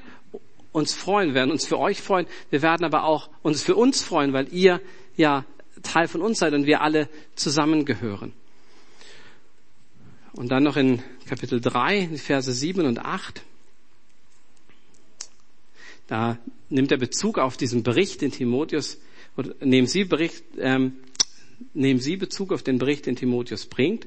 uns 0.73 0.93
freuen, 0.93 1.33
werden 1.33 1.53
uns 1.53 1.65
für 1.65 1.79
euch 1.79 2.03
freuen. 2.03 2.27
Wir 2.51 2.61
werden 2.61 2.85
aber 2.85 3.05
auch 3.05 3.31
uns 3.41 3.63
für 3.63 3.77
uns 3.77 4.03
freuen, 4.03 4.35
weil 4.35 4.53
ihr 4.53 4.83
ja 5.17 5.47
Teil 5.83 6.07
von 6.07 6.21
uns 6.21 6.39
seid 6.39 6.53
und 6.53 6.67
wir 6.67 6.83
alle 6.83 7.09
zusammengehören. 7.35 8.35
Und 10.33 10.51
dann 10.51 10.65
noch 10.65 10.77
in 10.77 11.03
Kapitel 11.27 11.63
3, 11.63 12.11
die 12.13 12.19
Verse 12.19 12.53
7 12.53 12.85
und 12.85 12.99
8. 12.99 13.43
Da 16.09 16.37
nimmt 16.69 16.93
er 16.93 16.99
Bezug 16.99 17.39
auf 17.39 17.57
diesen 17.57 17.85
Bericht, 17.85 18.21
den 18.21 18.33
Timotheus 18.33 18.99
nehmen 19.61 19.87
Sie, 19.87 20.05
Bericht, 20.05 20.45
ähm, 20.59 20.95
nehmen 21.75 22.01
Sie 22.01 22.17
Bezug 22.17 22.53
auf 22.53 22.63
den 22.63 22.79
Bericht, 22.79 23.07
den 23.07 23.17
Timotheus 23.17 23.67
bringt. 23.67 24.07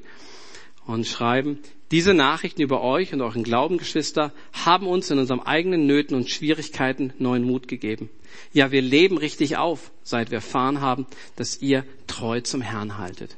und 0.86 1.06
schreiben, 1.06 1.60
diese 1.90 2.12
Nachrichten 2.12 2.62
über 2.62 2.82
euch 2.82 3.12
und 3.12 3.20
euren 3.22 3.42
Glauben, 3.42 3.78
Geschwister, 3.78 4.32
haben 4.52 4.86
uns 4.86 5.10
in 5.10 5.18
unserem 5.18 5.40
eigenen 5.40 5.86
Nöten 5.86 6.14
und 6.14 6.28
Schwierigkeiten 6.28 7.12
neuen 7.18 7.44
Mut 7.44 7.68
gegeben. 7.68 8.10
Ja, 8.52 8.70
wir 8.72 8.82
leben 8.82 9.16
richtig 9.16 9.56
auf, 9.56 9.92
seit 10.02 10.30
wir 10.30 10.36
erfahren 10.36 10.80
haben, 10.80 11.06
dass 11.36 11.62
ihr 11.62 11.84
treu 12.06 12.40
zum 12.40 12.60
Herrn 12.60 12.98
haltet. 12.98 13.36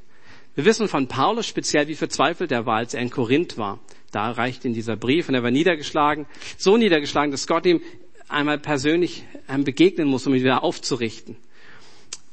Wir 0.54 0.64
wissen 0.64 0.88
von 0.88 1.06
Paulus 1.06 1.46
speziell, 1.46 1.86
wie 1.86 1.94
verzweifelt 1.94 2.50
er 2.50 2.64
war, 2.64 2.78
als 2.78 2.94
er 2.94 3.02
in 3.02 3.10
Korinth 3.10 3.58
war. 3.58 3.78
Da 4.10 4.30
reicht 4.30 4.64
ihn 4.64 4.72
dieser 4.72 4.96
Brief 4.96 5.28
und 5.28 5.34
er 5.34 5.42
war 5.42 5.50
niedergeschlagen, 5.50 6.26
so 6.56 6.78
niedergeschlagen, 6.78 7.30
dass 7.30 7.46
Gott 7.46 7.66
ihm 7.66 7.82
einmal 8.28 8.58
persönlich 8.58 9.24
ähm, 9.48 9.64
begegnen 9.64 10.08
muss, 10.08 10.26
um 10.26 10.34
ihn 10.34 10.42
wieder 10.42 10.64
aufzurichten. 10.64 11.36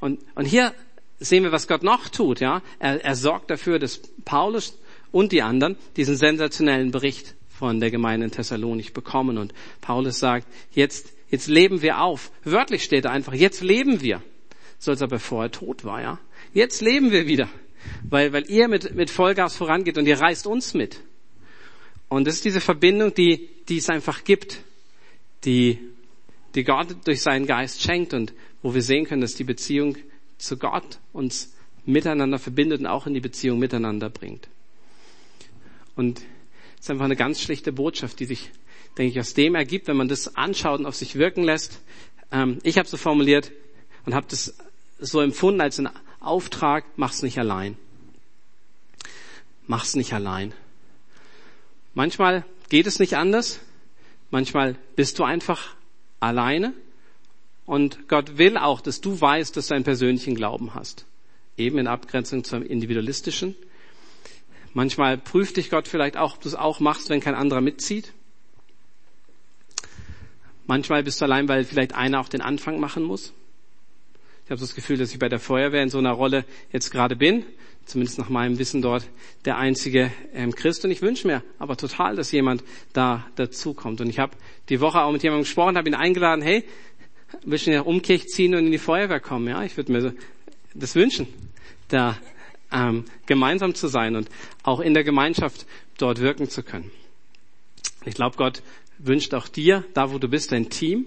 Und, 0.04 0.20
und 0.36 0.44
hier 0.44 0.74
sehen 1.20 1.46
wir, 1.46 1.54
was 1.54 1.70
Gott 1.70 1.82
noch 1.82 2.10
tut. 2.10 2.42
Ja, 2.42 2.62
er, 2.78 3.02
er 3.06 3.16
sorgt 3.16 3.50
dafür, 3.50 3.80
dass 3.80 4.02
Paulus 4.26 4.78
und 5.14 5.32
die 5.32 5.42
anderen 5.42 5.78
diesen 5.96 6.18
sensationellen 6.18 6.92
Bericht 6.92 7.36
von 7.48 7.80
der 7.80 7.90
Gemeinde 7.90 8.26
in 8.26 8.32
Thessalonich 8.32 8.92
bekommen. 8.92 9.38
Und 9.38 9.54
Paulus 9.80 10.20
sagt, 10.20 10.46
jetzt, 10.72 11.14
jetzt 11.30 11.48
leben 11.48 11.82
wir 11.82 12.02
auf. 12.02 12.32
Wörtlich 12.44 12.84
steht 12.84 13.06
da 13.06 13.12
einfach, 13.12 13.34
jetzt 13.34 13.62
leben 13.62 14.02
wir. 14.02 14.22
So 14.78 14.92
als 14.92 15.02
ob 15.02 15.14
er 15.14 15.20
vorher 15.20 15.52
tot 15.52 15.86
war, 15.86 16.02
ja. 16.02 16.20
Jetzt 16.54 16.82
leben 16.82 17.12
wir 17.12 17.26
wieder. 17.26 17.48
Weil, 18.10 18.34
weil 18.34 18.50
ihr 18.50 18.68
mit, 18.68 18.94
mit 18.96 19.10
Vollgas 19.10 19.56
vorangeht 19.56 19.98
und 19.98 20.06
ihr 20.06 20.20
reißt 20.20 20.48
uns 20.48 20.74
mit. 20.74 21.00
Und 22.10 22.28
das 22.28 22.36
ist 22.36 22.46
diese 22.46 22.60
Verbindung, 22.60 23.14
die, 23.14 23.48
die 23.70 23.78
es 23.78 23.90
einfach 23.90 24.26
gibt, 24.26 24.60
die, 25.46 25.80
die 26.56 26.66
Gott 26.66 26.88
durch 27.06 27.22
seinen 27.22 27.46
Geist 27.46 27.82
schenkt 27.82 28.14
und 28.14 28.34
wo 28.64 28.74
wir 28.74 28.82
sehen 28.82 29.06
können, 29.06 29.22
dass 29.22 29.36
die 29.36 29.44
Beziehung 29.44 29.98
zu 30.40 30.58
Gott 30.58 31.00
uns 31.12 31.54
miteinander 31.86 32.40
verbindet 32.40 32.80
und 32.80 32.88
auch 32.88 33.06
in 33.06 33.14
die 33.14 33.20
Beziehung 33.20 33.60
miteinander 33.60 34.10
bringt. 34.10 34.48
Und 35.96 36.20
es 36.20 36.86
ist 36.86 36.90
einfach 36.90 37.06
eine 37.06 37.16
ganz 37.16 37.40
schlichte 37.42 37.72
Botschaft, 37.72 38.20
die 38.20 38.26
sich, 38.26 38.50
denke 38.98 39.12
ich, 39.12 39.20
aus 39.20 39.34
dem 39.36 39.54
ergibt, 39.54 39.88
wenn 39.88 39.98
man 39.98 40.08
das 40.08 40.36
anschaut 40.36 40.80
und 40.80 40.86
auf 40.86 40.96
sich 40.96 41.16
wirken 41.16 41.44
lässt. 41.44 41.82
Ähm, 42.32 42.58
ich 42.64 42.78
habe 42.78 42.88
so 42.88 42.98
formuliert 42.98 43.52
und 44.06 44.16
habe 44.16 44.26
das 44.30 44.56
so 45.00 45.22
empfunden 45.22 45.62
als 45.62 45.78
einen 45.78 45.90
Auftrag, 46.20 46.86
mach's 46.96 47.22
nicht 47.22 47.38
allein. 47.38 47.78
Mach's 49.68 49.96
nicht 49.96 50.14
allein. 50.14 50.54
Manchmal 51.94 52.46
geht 52.70 52.88
es 52.88 53.00
nicht 53.00 53.18
anders. 53.18 53.60
Manchmal 54.32 54.78
bist 54.96 55.20
du 55.20 55.24
einfach 55.24 55.76
alleine. 56.20 56.74
Und 57.66 58.08
Gott 58.08 58.38
will 58.38 58.58
auch, 58.58 58.82
dass 58.82 59.02
du 59.02 59.20
weißt, 59.20 59.56
dass 59.56 59.68
du 59.68 59.76
einen 59.76 59.84
persönlichen 59.84 60.36
Glauben 60.36 60.76
hast. 60.76 61.06
Eben 61.58 61.78
in 61.78 61.88
Abgrenzung 61.88 62.44
zum 62.44 62.64
individualistischen. 62.64 63.56
Manchmal 64.74 65.18
prüft 65.18 65.58
dich 65.58 65.70
Gott 65.70 65.88
vielleicht 65.88 66.18
auch, 66.18 66.36
ob 66.36 66.42
du 66.42 66.50
es 66.50 66.56
auch 66.56 66.80
machst, 66.80 67.10
wenn 67.10 67.22
kein 67.22 67.36
anderer 67.36 67.62
mitzieht. 67.62 68.12
Manchmal 70.66 71.04
bist 71.04 71.22
du 71.22 71.26
allein, 71.26 71.48
weil 71.48 71.64
vielleicht 71.64 71.94
einer 71.94 72.20
auch 72.20 72.30
den 72.30 72.42
Anfang 72.42 72.80
machen 72.80 73.04
muss. 73.04 73.34
Ich 74.46 74.52
habe 74.52 74.60
das 74.60 74.76
Gefühl, 74.76 74.98
dass 74.98 75.12
ich 75.12 75.20
bei 75.20 75.30
der 75.30 75.40
Feuerwehr 75.40 75.84
in 75.84 75.90
so 75.90 76.00
einer 76.00 76.12
Rolle 76.12 76.46
jetzt 76.72 76.90
gerade 76.90 77.16
bin, 77.16 77.46
zumindest 77.86 78.18
nach 78.18 78.30
meinem 78.30 78.60
Wissen 78.60 78.82
dort 78.82 79.08
der 79.46 79.58
einzige 79.58 80.12
ähm, 80.34 80.54
Christ. 80.54 80.84
Und 80.84 80.92
ich 80.92 81.02
wünsche 81.02 81.28
mir 81.28 81.44
aber 81.60 81.78
total, 81.78 82.16
dass 82.16 82.32
jemand 82.32 82.64
da 82.94 83.26
dazukommt. 83.36 84.02
Und 84.02 84.10
ich 84.10 84.20
habe 84.20 84.36
die 84.70 84.82
Woche 84.82 85.02
auch 85.02 85.12
mit 85.12 85.24
jemandem 85.24 85.44
gesprochen, 85.44 85.78
habe 85.78 85.88
ihn 85.88 85.96
eingeladen, 85.96 86.42
hey, 86.42 86.64
willst 87.44 87.66
du 87.66 87.72
in 87.72 87.76
der 87.76 87.88
Umkirche 87.88 88.28
ziehen 88.28 88.56
und 88.56 88.66
in 88.66 88.72
die 88.72 88.78
Feuerwehr 88.78 89.20
kommen? 89.20 89.48
Ja, 89.48 89.64
ich 89.64 89.78
würde 89.78 89.92
mir 89.92 90.14
das 90.74 90.96
wünschen, 90.96 91.28
da 91.88 92.18
ähm, 92.72 93.06
gemeinsam 93.26 93.76
zu 93.76 93.88
sein 93.88 94.16
und 94.16 94.30
auch 94.64 94.80
in 94.80 94.94
der 94.94 95.04
Gemeinschaft 95.04 95.66
dort 95.98 96.20
wirken 96.20 96.50
zu 96.50 96.64
können. 96.64 96.92
Ich 98.06 98.16
glaube, 98.16 98.36
Gott 98.36 98.62
wünscht 98.98 99.34
auch 99.34 99.48
dir, 99.48 99.84
da 99.94 100.12
wo 100.12 100.18
du 100.18 100.28
bist, 100.28 100.52
ein 100.54 100.70
Team. 100.70 101.06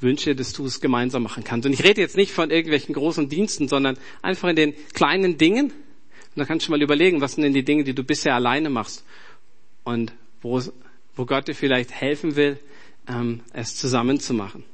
Wünsche, 0.00 0.34
dass 0.34 0.52
du 0.52 0.66
es 0.66 0.80
gemeinsam 0.80 1.22
machen 1.22 1.42
kannst. 1.42 1.66
Und 1.66 1.72
ich 1.72 1.82
rede 1.82 2.02
jetzt 2.02 2.16
nicht 2.16 2.32
von 2.32 2.50
irgendwelchen 2.50 2.94
großen 2.94 3.30
Diensten, 3.30 3.66
sondern 3.66 3.96
einfach 4.20 4.48
in 4.48 4.56
den 4.56 4.74
kleinen 4.92 5.38
Dingen. 5.38 5.66
Und 5.70 6.36
da 6.36 6.44
kannst 6.44 6.66
du 6.66 6.70
mal 6.70 6.82
überlegen, 6.82 7.22
was 7.22 7.32
sind 7.32 7.44
denn 7.44 7.54
die 7.54 7.64
Dinge, 7.64 7.82
die 7.82 7.94
du 7.94 8.04
bisher 8.04 8.34
alleine 8.34 8.68
machst 8.68 9.04
und 9.84 10.12
wo, 10.42 10.60
wo 11.14 11.24
Gott 11.24 11.48
dir 11.48 11.54
vielleicht 11.54 11.92
helfen 11.92 12.36
will, 12.36 12.58
ähm, 13.08 13.40
es 13.52 13.76
zusammen 13.76 14.20
zu 14.20 14.34
machen. 14.34 14.64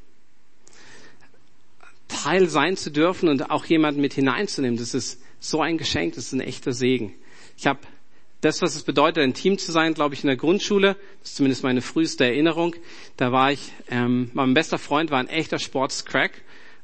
Teil 2.09 2.49
sein 2.49 2.77
zu 2.77 2.91
dürfen 2.91 3.29
und 3.29 3.51
auch 3.51 3.65
jemanden 3.65 4.01
mit 4.01 4.13
hineinzunehmen, 4.13 4.79
das 4.79 4.95
ist 4.95 5.21
so 5.41 5.61
ein 5.61 5.79
Geschenk, 5.79 6.15
das 6.15 6.27
ist 6.27 6.33
ein 6.33 6.41
echter 6.41 6.73
Segen. 6.73 7.15
Ich 7.57 7.67
habe 7.67 7.81
das, 8.43 8.61
was 8.61 8.75
es 8.75 8.83
bedeutet, 8.83 9.23
ein 9.23 9.35
Team 9.35 9.57
zu 9.57 9.73
sein, 9.73 9.95
glaube 9.95 10.15
ich, 10.15 10.23
in 10.23 10.27
der 10.27 10.37
Grundschule, 10.37 10.97
das 11.21 11.31
ist 11.31 11.37
zumindest 11.37 11.63
meine 11.63 11.81
früheste 11.81 12.25
Erinnerung. 12.25 12.75
Da 13.17 13.33
war 13.33 13.53
ich, 13.53 13.73
ähm, 13.89 14.31
mein 14.35 14.53
bester 14.53 14.79
Freund 14.79 15.11
war 15.11 15.21
ein 15.21 15.29
echter 15.29 15.59
Sportscrack 15.59 16.43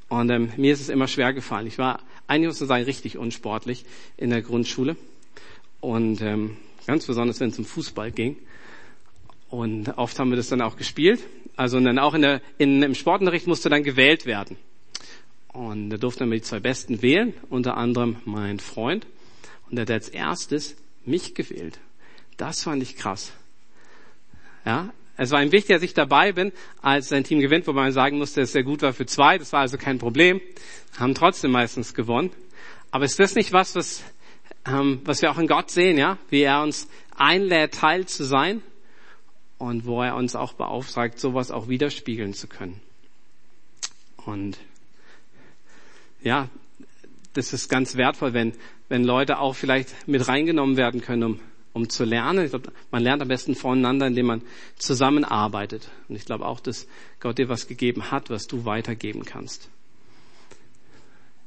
und 0.09 0.31
ähm, 0.31 0.53
mir 0.57 0.73
ist 0.73 0.81
es 0.81 0.89
immer 0.89 1.09
schwer 1.09 1.33
gefallen. 1.33 1.67
Ich 1.67 1.79
war, 1.79 2.01
eigentlich 2.27 2.49
muss 2.49 2.61
man 2.61 2.69
sagen, 2.69 2.85
richtig 2.85 3.19
unsportlich 3.19 3.85
in 4.17 4.31
der 4.31 4.43
Grundschule 4.43 4.97
und 5.81 6.21
ähm, 6.21 6.57
ganz 6.87 7.07
besonders, 7.07 7.41
wenn 7.41 7.51
es 7.51 7.59
um 7.59 7.65
Fußball 7.65 8.13
ging. 8.13 8.37
Und 9.51 9.89
oft 9.97 10.19
haben 10.19 10.31
wir 10.31 10.37
das 10.37 10.49
dann 10.49 10.61
auch 10.61 10.77
gespielt. 10.77 11.21
Also 11.59 11.81
dann 11.81 11.99
auch 11.99 12.15
in 12.15 12.23
der, 12.23 12.41
in, 12.59 12.85
im 12.85 12.95
Sportunterricht 12.95 13.49
musste 13.49 13.69
dann 13.69 13.83
gewählt 13.83 14.27
werden. 14.27 14.57
Und 15.49 15.91
da 15.91 15.97
durften 15.97 16.31
wir 16.31 16.37
die 16.37 16.43
zwei 16.43 16.61
Besten 16.61 17.03
wählen, 17.03 17.35
unter 17.51 17.77
anderem 17.77 18.15
mein 18.25 18.61
Freund. 18.61 19.07
Und 19.69 19.75
der 19.75 19.83
hat 19.83 19.91
als 19.91 20.09
erstes 20.09 20.77
mich 21.05 21.35
gewählt. 21.35 21.81
Das 22.37 22.63
fand 22.63 22.81
ich 22.81 22.95
krass. 22.95 23.33
Ja, 24.65 24.93
es 25.17 25.33
war 25.33 25.43
ihm 25.43 25.51
wichtig, 25.51 25.75
dass 25.75 25.83
ich 25.83 25.95
dabei 25.95 26.31
bin, 26.31 26.53
als 26.81 27.09
sein 27.09 27.25
Team 27.25 27.41
gewinnt, 27.41 27.67
wobei 27.67 27.83
man 27.83 27.93
sagen 27.93 28.19
musste, 28.19 28.41
dass 28.41 28.55
er 28.55 28.63
gut 28.63 28.83
war 28.83 28.93
für 28.93 29.07
zwei. 29.07 29.37
Das 29.37 29.53
war 29.53 29.63
also 29.63 29.79
kein 29.79 29.99
Problem. 29.99 30.41
Haben 30.97 31.17
trotzdem 31.17 31.51
meistens 31.51 31.93
gewonnen. 31.93 32.31
Aber 32.93 33.05
ist 33.05 33.19
das 33.19 33.35
nicht 33.35 33.53
was, 33.53 33.75
was, 33.75 34.05
ähm, 34.65 35.01
was 35.03 35.23
wir 35.23 35.33
auch 35.33 35.39
in 35.39 35.49
Gott 35.49 35.73
sehen, 35.73 35.99
ja? 35.99 36.19
Wie 36.31 36.43
er 36.43 36.63
uns 36.63 36.87
einlädt, 37.17 37.75
Teil 37.75 38.07
zu 38.07 38.23
sein 38.23 38.63
und 39.59 39.87
wo 39.87 40.03
er 40.03 40.17
uns 40.17 40.37
auch 40.37 40.53
beauftragt, 40.53 41.19
sowas 41.19 41.51
auch 41.51 41.69
widerspiegeln 41.69 42.33
zu 42.33 42.47
können. 42.47 42.81
Und 44.25 44.59
ja, 46.23 46.49
das 47.35 47.53
ist 47.53 47.69
ganz 47.69 47.97
wertvoll, 47.97 48.33
wenn, 48.33 48.53
wenn 48.89 49.05
Leute 49.05 49.39
auch 49.39 49.55
vielleicht 49.55 50.09
mit 50.09 50.27
reingenommen 50.29 50.77
werden 50.77 51.01
können, 51.01 51.23
um, 51.23 51.41
um 51.73 51.89
zu 51.89 52.05
lernen. 52.05 52.45
Ich 52.45 52.51
glaube, 52.51 52.73
man 52.91 53.03
lernt 53.03 53.23
am 53.23 53.29
besten 53.29 53.55
voneinander, 53.55 54.07
indem 54.07 54.27
man 54.27 54.43
zusammenarbeitet. 54.77 55.89
Und 56.09 56.17
ich 56.17 56.25
glaube 56.25 56.47
auch, 56.47 56.61
dass 56.61 56.87
Gott 57.21 57.39
dir 57.39 57.49
was 57.49 57.69
gegeben 57.69 58.11
hat, 58.11 58.31
was 58.31 58.47
du 58.47 58.65
weitergeben 58.65 59.25
kannst. 59.25 59.69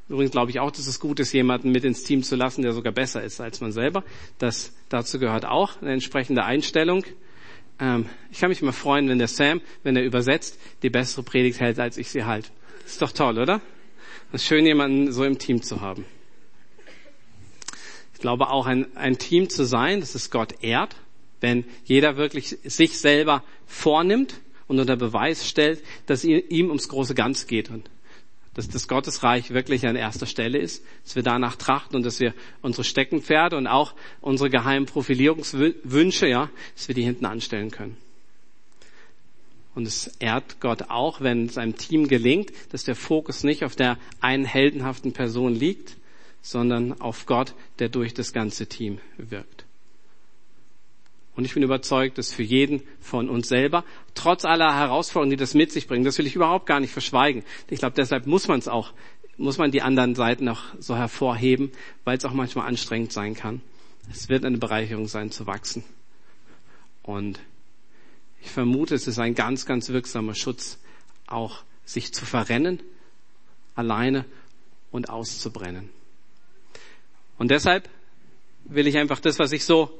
Übrigens 0.09 0.31
glaube 0.31 0.51
ich 0.51 0.59
auch, 0.59 0.71
dass 0.71 0.87
es 0.87 0.99
gut 0.99 1.21
ist, 1.21 1.31
jemanden 1.31 1.71
mit 1.71 1.85
ins 1.85 2.03
Team 2.03 2.21
zu 2.21 2.35
lassen, 2.35 2.63
der 2.63 2.73
sogar 2.73 2.91
besser 2.91 3.23
ist 3.23 3.39
als 3.39 3.61
man 3.61 3.71
selber. 3.71 4.03
Das, 4.39 4.73
dazu 4.89 5.19
gehört 5.19 5.45
auch 5.45 5.81
eine 5.81 5.93
entsprechende 5.93 6.43
Einstellung. 6.43 7.05
Ähm, 7.81 8.05
ich 8.31 8.39
kann 8.39 8.49
mich 8.49 8.61
immer 8.61 8.73
freuen, 8.73 9.09
wenn 9.09 9.17
der 9.17 9.27
Sam, 9.27 9.59
wenn 9.83 9.97
er 9.97 10.05
übersetzt, 10.05 10.59
die 10.83 10.89
bessere 10.89 11.23
Predigt 11.23 11.59
hält, 11.59 11.79
als 11.79 11.97
ich 11.97 12.09
sie 12.09 12.23
halt. 12.23 12.51
Ist 12.85 13.01
doch 13.01 13.11
toll, 13.11 13.39
oder? 13.39 13.59
Es 14.31 14.43
ist 14.43 14.47
schön, 14.47 14.65
jemanden 14.65 15.11
so 15.11 15.25
im 15.25 15.39
Team 15.39 15.61
zu 15.63 15.81
haben. 15.81 16.05
Ich 18.13 18.19
glaube 18.21 18.49
auch 18.49 18.67
ein, 18.67 18.95
ein 18.95 19.17
Team 19.17 19.49
zu 19.49 19.65
sein, 19.65 19.99
das 19.99 20.13
ist 20.13 20.29
Gott 20.29 20.63
ehrt, 20.63 20.95
wenn 21.41 21.65
jeder 21.83 22.17
wirklich 22.17 22.59
sich 22.63 22.99
selber 22.99 23.43
vornimmt 23.65 24.39
und 24.67 24.79
unter 24.79 24.95
Beweis 24.95 25.47
stellt, 25.49 25.83
dass 26.05 26.23
ihm 26.23 26.67
ums 26.67 26.87
große 26.87 27.15
Ganze 27.15 27.47
geht 27.47 27.71
und 27.71 27.89
dass 28.53 28.67
das 28.67 28.87
Gottesreich 28.87 29.51
wirklich 29.51 29.87
an 29.87 29.95
erster 29.95 30.25
Stelle 30.25 30.57
ist, 30.57 30.83
dass 31.03 31.15
wir 31.15 31.23
danach 31.23 31.55
trachten 31.55 31.95
und 31.95 32.05
dass 32.05 32.19
wir 32.19 32.33
unsere 32.61 32.83
Steckenpferde 32.83 33.55
und 33.55 33.67
auch 33.67 33.93
unsere 34.19 34.49
geheimen 34.49 34.85
Profilierungswünsche, 34.85 36.27
ja, 36.27 36.49
dass 36.75 36.87
wir 36.87 36.95
die 36.95 37.03
hinten 37.03 37.25
anstellen 37.25 37.71
können. 37.71 37.97
Und 39.73 39.87
es 39.87 40.07
ehrt 40.19 40.59
Gott 40.59 40.89
auch, 40.89 41.21
wenn 41.21 41.45
es 41.45 41.57
einem 41.57 41.77
Team 41.77 42.09
gelingt, 42.09 42.51
dass 42.71 42.83
der 42.83 42.95
Fokus 42.95 43.43
nicht 43.43 43.63
auf 43.63 43.77
der 43.77 43.97
einen 44.19 44.43
heldenhaften 44.43 45.13
Person 45.13 45.55
liegt, 45.55 45.95
sondern 46.41 46.99
auf 46.99 47.25
Gott, 47.25 47.53
der 47.79 47.87
durch 47.87 48.13
das 48.13 48.33
ganze 48.33 48.67
Team 48.67 48.99
wirkt. 49.17 49.65
Und 51.35 51.45
ich 51.45 51.53
bin 51.53 51.63
überzeugt, 51.63 52.17
dass 52.17 52.33
für 52.33 52.43
jeden 52.43 52.83
von 52.99 53.29
uns 53.29 53.47
selber, 53.47 53.85
trotz 54.15 54.43
aller 54.43 54.75
Herausforderungen, 54.75 55.31
die 55.31 55.37
das 55.37 55.53
mit 55.53 55.71
sich 55.71 55.87
bringen, 55.87 56.03
das 56.03 56.17
will 56.17 56.27
ich 56.27 56.35
überhaupt 56.35 56.65
gar 56.65 56.79
nicht 56.79 56.91
verschweigen. 56.91 57.43
Ich 57.69 57.79
glaube, 57.79 57.95
deshalb 57.95 58.27
muss 58.27 58.47
man 58.47 58.59
es 58.59 58.67
auch, 58.67 58.93
muss 59.37 59.57
man 59.57 59.71
die 59.71 59.81
anderen 59.81 60.15
Seiten 60.15 60.47
auch 60.49 60.63
so 60.79 60.95
hervorheben, 60.95 61.71
weil 62.03 62.17
es 62.17 62.25
auch 62.25 62.33
manchmal 62.33 62.67
anstrengend 62.67 63.13
sein 63.13 63.33
kann. 63.33 63.61
Es 64.11 64.27
wird 64.27 64.43
eine 64.43 64.57
Bereicherung 64.57 65.07
sein, 65.07 65.31
zu 65.31 65.47
wachsen. 65.47 65.83
Und 67.01 67.39
ich 68.41 68.51
vermute, 68.51 68.95
es 68.95 69.07
ist 69.07 69.19
ein 69.19 69.35
ganz, 69.35 69.65
ganz 69.65 69.89
wirksamer 69.89 70.35
Schutz, 70.35 70.79
auch 71.27 71.63
sich 71.85 72.13
zu 72.13 72.25
verrennen, 72.25 72.81
alleine 73.75 74.25
und 74.91 75.09
auszubrennen. 75.09 75.89
Und 77.37 77.51
deshalb 77.51 77.89
will 78.65 78.87
ich 78.87 78.97
einfach 78.97 79.19
das, 79.19 79.39
was 79.39 79.51
ich 79.51 79.63
so 79.63 79.97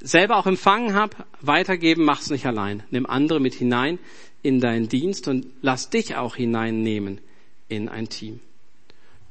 selber 0.00 0.36
auch 0.36 0.46
empfangen 0.46 0.94
habe, 0.94 1.16
weitergeben, 1.40 2.04
mach's 2.04 2.30
nicht 2.30 2.46
allein. 2.46 2.82
Nimm 2.90 3.06
andere 3.06 3.40
mit 3.40 3.54
hinein 3.54 3.98
in 4.42 4.60
deinen 4.60 4.88
Dienst 4.88 5.28
und 5.28 5.46
lass 5.62 5.90
dich 5.90 6.16
auch 6.16 6.36
hineinnehmen 6.36 7.20
in 7.68 7.88
ein 7.88 8.08
Team. 8.08 8.40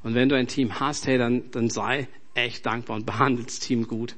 Und 0.04 0.14
wenn 0.14 0.30
du 0.30 0.36
ein 0.36 0.48
Team 0.48 0.80
hast, 0.80 1.08
hey, 1.08 1.18
dann, 1.18 1.50
dann 1.52 1.70
sei 1.70 2.08
echt 2.34 2.66
dankbar 2.66 2.98
und 2.98 3.06
behandelst 3.06 3.64
Team 3.64 3.88
gut. 3.88 4.16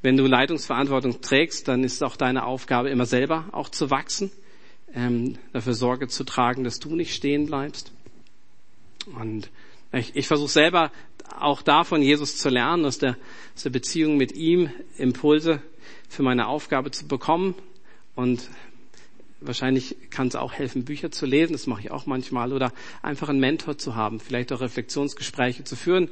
Wenn 0.00 0.16
du 0.16 0.26
Leitungsverantwortung 0.26 1.20
trägst, 1.20 1.68
dann 1.68 1.84
ist 1.84 2.02
auch 2.02 2.16
deine 2.16 2.44
Aufgabe 2.44 2.90
immer 2.90 3.06
selber 3.06 3.46
auch 3.52 3.68
zu 3.68 3.90
wachsen, 3.90 4.32
ähm, 4.94 5.38
dafür 5.52 5.74
Sorge 5.74 6.08
zu 6.08 6.24
tragen, 6.24 6.64
dass 6.64 6.80
du 6.80 6.96
nicht 6.96 7.14
stehen 7.14 7.46
bleibst. 7.46 7.92
Und 9.16 9.50
ich, 9.92 10.16
ich 10.16 10.26
versuche 10.26 10.50
selber 10.50 10.90
auch 11.38 11.62
da 11.62 11.84
von 11.84 12.02
Jesus 12.02 12.36
zu 12.36 12.48
lernen, 12.48 12.84
aus 12.84 12.98
der, 12.98 13.16
aus 13.54 13.62
der 13.62 13.70
Beziehung 13.70 14.16
mit 14.16 14.32
ihm 14.32 14.70
Impulse 14.96 15.62
für 16.12 16.22
meine 16.22 16.46
Aufgabe 16.46 16.90
zu 16.90 17.08
bekommen. 17.08 17.54
Und 18.14 18.50
wahrscheinlich 19.40 19.96
kann 20.10 20.28
es 20.28 20.36
auch 20.36 20.52
helfen, 20.52 20.84
Bücher 20.84 21.10
zu 21.10 21.24
lesen, 21.24 21.54
das 21.54 21.66
mache 21.66 21.80
ich 21.80 21.90
auch 21.90 22.04
manchmal, 22.04 22.52
oder 22.52 22.72
einfach 23.00 23.30
einen 23.30 23.40
Mentor 23.40 23.78
zu 23.78 23.96
haben, 23.96 24.20
vielleicht 24.20 24.52
auch 24.52 24.60
Reflexionsgespräche 24.60 25.64
zu 25.64 25.74
führen. 25.74 26.10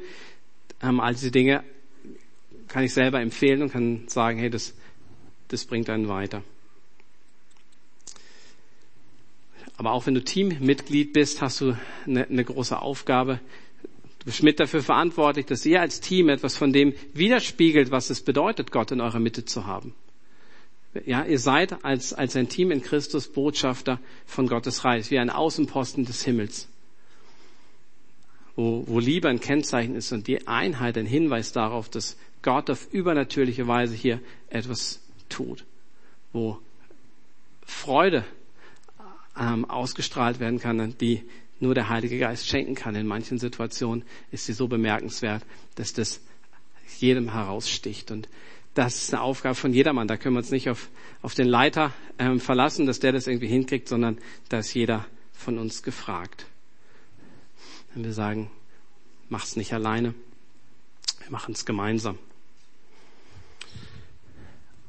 Ähm, 0.83 1.00
all 1.00 1.12
diese 1.12 1.30
Dinge 1.30 1.62
kann 2.69 2.83
ich 2.83 2.95
selber 2.95 3.21
empfehlen 3.21 3.62
und 3.62 3.73
kann 3.73 4.09
sagen, 4.09 4.38
hey, 4.38 4.49
das, 4.49 4.75
das 5.49 5.66
bringt 5.66 5.90
einen 5.90 6.09
weiter. 6.09 6.42
Aber 9.76 9.92
auch 9.92 10.07
wenn 10.07 10.14
du 10.14 10.25
Teammitglied 10.25 11.12
bist, 11.12 11.42
hast 11.42 11.61
du 11.61 11.76
eine, 12.07 12.26
eine 12.26 12.45
große 12.45 12.80
Aufgabe. 12.80 13.40
Du 14.20 14.26
bist 14.26 14.42
mit 14.42 14.60
dafür 14.60 14.82
verantwortlich, 14.82 15.46
dass 15.46 15.64
ihr 15.64 15.80
als 15.80 16.00
Team 16.00 16.28
etwas 16.28 16.56
von 16.56 16.74
dem 16.74 16.92
widerspiegelt, 17.14 17.90
was 17.90 18.10
es 18.10 18.20
bedeutet, 18.20 18.70
Gott 18.70 18.90
in 18.92 19.00
eurer 19.00 19.18
Mitte 19.18 19.46
zu 19.46 19.66
haben. 19.66 19.94
Ja, 21.06 21.24
ihr 21.24 21.38
seid 21.38 21.84
als, 21.84 22.12
als 22.12 22.36
ein 22.36 22.48
Team 22.48 22.70
in 22.70 22.82
Christus 22.82 23.28
Botschafter 23.28 23.98
von 24.26 24.46
Gottes 24.46 24.84
Reich, 24.84 25.10
wie 25.10 25.18
ein 25.18 25.30
Außenposten 25.30 26.04
des 26.04 26.22
Himmels. 26.22 26.68
Wo, 28.56 28.84
wo 28.86 28.98
Liebe 28.98 29.28
ein 29.28 29.40
Kennzeichen 29.40 29.94
ist 29.94 30.12
und 30.12 30.26
die 30.26 30.46
Einheit 30.46 30.98
ein 30.98 31.06
Hinweis 31.06 31.52
darauf, 31.52 31.88
dass 31.88 32.18
Gott 32.42 32.68
auf 32.68 32.92
übernatürliche 32.92 33.68
Weise 33.68 33.94
hier 33.94 34.20
etwas 34.50 35.00
tut. 35.30 35.64
Wo 36.32 36.58
Freude 37.64 38.24
ähm, 39.38 39.64
ausgestrahlt 39.64 40.40
werden 40.40 40.58
kann, 40.58 40.94
die 40.98 41.22
nur 41.60 41.74
der 41.74 41.88
Heilige 41.88 42.18
Geist 42.18 42.48
schenken 42.48 42.74
kann. 42.74 42.94
In 42.94 43.06
manchen 43.06 43.38
Situationen 43.38 44.04
ist 44.30 44.46
sie 44.46 44.52
so 44.52 44.66
bemerkenswert, 44.66 45.44
dass 45.76 45.92
das 45.92 46.20
jedem 46.98 47.32
heraussticht. 47.32 48.10
Und 48.10 48.28
das 48.74 49.02
ist 49.02 49.14
eine 49.14 49.22
Aufgabe 49.22 49.54
von 49.54 49.72
jedermann. 49.72 50.08
Da 50.08 50.16
können 50.16 50.34
wir 50.34 50.40
uns 50.40 50.50
nicht 50.50 50.70
auf, 50.70 50.88
auf 51.22 51.34
den 51.34 51.46
Leiter 51.46 51.92
ähm, 52.18 52.40
verlassen, 52.40 52.86
dass 52.86 53.00
der 53.00 53.12
das 53.12 53.26
irgendwie 53.26 53.48
hinkriegt, 53.48 53.88
sondern 53.88 54.18
da 54.48 54.58
ist 54.58 54.74
jeder 54.74 55.06
von 55.32 55.58
uns 55.58 55.82
gefragt. 55.82 56.46
Wenn 57.94 58.04
wir 58.04 58.12
sagen, 58.12 58.50
mach's 59.28 59.56
nicht 59.56 59.72
alleine, 59.72 60.14
wir 61.20 61.30
machen 61.30 61.54
es 61.54 61.64
gemeinsam. 61.64 62.18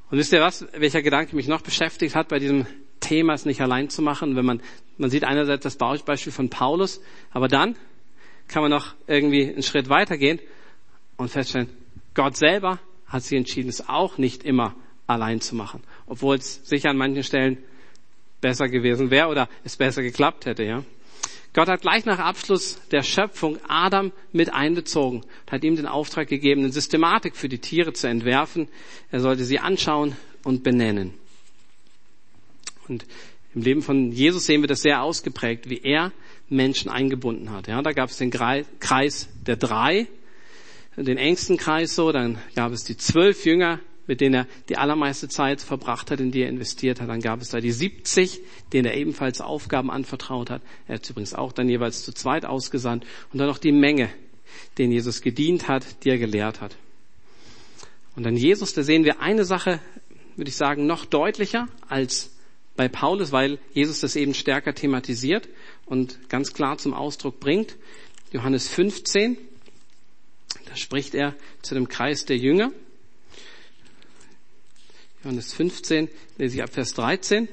Und 0.10 0.18
wisst 0.18 0.34
ihr 0.34 0.42
was, 0.42 0.68
welcher 0.74 1.02
Gedanke 1.02 1.36
mich 1.36 1.48
noch 1.48 1.62
beschäftigt 1.62 2.16
hat 2.16 2.28
bei 2.28 2.38
diesem 2.38 2.66
Thema, 3.02 3.34
es 3.34 3.46
nicht 3.46 3.60
allein 3.60 3.90
zu 3.90 4.02
machen? 4.02 4.38
Wenn 4.38 4.46
man, 4.46 4.62
man 4.98 5.10
sieht 5.10 5.26
einerseits 5.26 5.64
das 5.64 5.78
Beispiel 5.78 6.32
von 6.32 6.50
Paulus, 6.50 7.02
aber 7.32 7.50
dann 7.50 7.76
kann 8.48 8.62
man 8.62 8.72
noch 8.72 8.96
irgendwie 9.08 9.48
einen 9.48 9.64
Schritt 9.64 9.90
weitergehen 9.90 10.40
und 11.18 11.30
feststellen, 11.30 11.70
Gott 12.14 12.38
selber 12.38 12.80
hat 13.06 13.24
sich 13.24 13.38
entschieden, 13.38 13.70
es 13.70 13.88
auch 13.90 14.18
nicht 14.18 14.44
immer 14.44 14.76
allein 15.08 15.42
zu 15.42 15.56
machen. 15.56 15.84
Obwohl 16.08 16.38
es 16.38 16.62
sicher 16.68 16.90
an 16.90 16.98
manchen 16.98 17.24
Stellen 17.24 17.58
besser 18.40 18.70
gewesen 18.70 19.12
wäre 19.12 19.28
oder 19.28 19.50
es 19.64 19.78
besser 19.78 20.02
geklappt 20.02 20.46
hätte, 20.46 20.64
ja. 20.64 20.84
Gott 21.54 21.68
hat 21.68 21.82
gleich 21.82 22.06
nach 22.06 22.20
Abschluss 22.20 22.80
der 22.92 23.04
Schöpfung 23.04 23.58
Adam 23.68 24.14
mit 24.32 24.54
einbezogen 24.54 25.20
und 25.22 25.52
hat 25.52 25.64
ihm 25.66 25.76
den 25.76 25.86
Auftrag 25.86 26.30
gegeben, 26.30 26.62
eine 26.62 26.72
Systematik 26.72 27.36
für 27.36 27.50
die 27.50 27.60
Tiere 27.60 27.92
zu 27.92 28.08
entwerfen. 28.08 28.70
Er 29.12 29.20
sollte 29.20 29.44
sie 29.44 29.60
anschauen 29.60 30.16
und 30.46 30.64
benennen. 30.64 31.14
Und 32.88 33.06
im 33.54 33.62
Leben 33.62 33.82
von 33.82 34.12
Jesus 34.12 34.46
sehen 34.46 34.62
wir 34.62 34.68
das 34.68 34.82
sehr 34.82 35.02
ausgeprägt, 35.02 35.70
wie 35.70 35.82
er 35.84 36.12
Menschen 36.50 36.90
eingebunden 36.90 37.52
hat. 37.52 37.68
Ja, 37.68 37.82
da 37.82 37.92
gab 37.92 38.10
es 38.10 38.18
den 38.18 38.32
Kreis 38.32 39.30
der 39.46 39.56
drei, 39.56 40.08
den 40.98 41.18
engsten 41.18 41.58
Kreis 41.58 41.96
so, 41.96 42.12
dann 42.12 42.38
gab 42.56 42.72
es 42.72 42.84
die 42.84 42.98
zwölf 42.98 43.46
Jünger, 43.46 43.80
mit 44.08 44.20
denen 44.20 44.36
er 44.36 44.48
die 44.68 44.78
allermeiste 44.78 45.30
Zeit 45.30 45.62
verbracht 45.62 46.12
hat, 46.12 46.20
in 46.20 46.32
die 46.32 46.42
er 46.42 46.50
investiert 46.50 47.00
hat. 47.00 47.08
Dann 47.08 47.22
gab 47.22 47.42
es 47.42 47.50
da 47.50 47.62
die 47.62 47.72
70, 47.72 48.42
denen 48.74 48.86
er 48.86 48.96
ebenfalls 48.96 49.40
Aufgaben 49.40 49.90
anvertraut 49.90 50.50
hat. 50.50 50.62
Er 50.88 50.96
hat 50.96 51.10
übrigens 51.10 51.34
auch 51.34 51.54
dann 51.54 51.70
jeweils 51.70 52.04
zu 52.04 52.14
zweit 52.14 52.46
ausgesandt. 52.46 53.06
Und 53.32 53.40
dann 53.40 53.48
noch 53.48 53.58
die 53.58 53.72
Menge, 53.72 54.10
denen 54.78 54.92
Jesus 54.92 55.22
gedient 55.22 55.70
hat, 55.70 56.04
die 56.04 56.10
er 56.10 56.18
gelehrt 56.18 56.60
hat. 56.60 56.76
Und 58.16 58.24
dann 58.24 58.36
Jesus, 58.36 58.74
da 58.74 58.84
sehen 58.84 59.06
wir 59.06 59.22
eine 59.22 59.46
Sache, 59.46 59.80
würde 60.36 60.50
ich 60.50 60.58
sagen, 60.58 60.88
noch 60.88 61.06
deutlicher 61.06 61.70
als 61.88 62.31
bei 62.82 62.90
Paulus, 62.90 63.32
weil 63.32 63.60
Jesus 63.74 64.00
das 64.00 64.16
eben 64.16 64.34
stärker 64.34 64.74
thematisiert 64.74 65.48
und 65.86 66.30
ganz 66.30 66.52
klar 66.52 66.80
zum 66.80 66.96
Ausdruck 66.96 67.40
bringt. 67.40 67.76
Johannes 68.32 68.68
15, 68.70 69.38
da 70.66 70.76
spricht 70.76 71.14
er 71.14 71.36
zu 71.62 71.76
dem 71.76 71.90
Kreis 71.90 72.26
der 72.26 72.38
Jünger. 72.38 72.72
Johannes 75.24 75.54
15, 75.54 76.10
lese 76.40 76.56
ich 76.56 76.64
ab 76.64 76.74
Vers 76.74 76.96
13. 76.96 77.50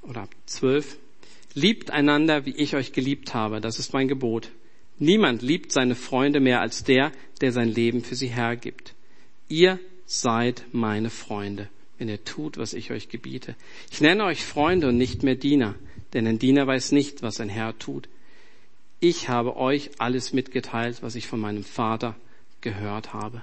Oder 0.00 0.22
ab 0.22 0.34
12. 0.46 0.96
Liebt 1.52 1.90
einander, 1.90 2.46
wie 2.46 2.56
ich 2.56 2.74
euch 2.74 2.94
geliebt 2.94 3.34
habe. 3.34 3.60
Das 3.60 3.78
ist 3.78 3.92
mein 3.92 4.08
Gebot. 4.08 4.50
Niemand 4.98 5.42
liebt 5.42 5.72
seine 5.72 5.94
Freunde 5.94 6.40
mehr 6.40 6.62
als 6.62 6.84
der, 6.84 7.12
der 7.42 7.52
sein 7.52 7.68
Leben 7.68 8.02
für 8.02 8.14
sie 8.14 8.28
hergibt. 8.28 8.94
Ihr 9.50 9.78
seid 10.10 10.64
meine 10.72 11.10
Freunde, 11.10 11.68
wenn 11.98 12.08
ihr 12.08 12.24
tut, 12.24 12.58
was 12.58 12.74
ich 12.74 12.90
euch 12.90 13.08
gebiete. 13.08 13.54
Ich 13.90 14.00
nenne 14.00 14.24
euch 14.24 14.44
Freunde 14.44 14.88
und 14.88 14.96
nicht 14.96 15.22
mehr 15.22 15.36
Diener, 15.36 15.74
denn 16.12 16.26
ein 16.26 16.38
Diener 16.38 16.66
weiß 16.66 16.92
nicht, 16.92 17.22
was 17.22 17.40
ein 17.40 17.48
Herr 17.48 17.78
tut 17.78 18.08
ich 19.00 19.30
habe 19.30 19.56
euch 19.56 19.90
alles 19.98 20.32
mitgeteilt, 20.32 21.02
was 21.02 21.14
ich 21.14 21.26
von 21.26 21.40
meinem 21.40 21.64
Vater 21.64 22.14
gehört 22.60 23.14
habe. 23.14 23.42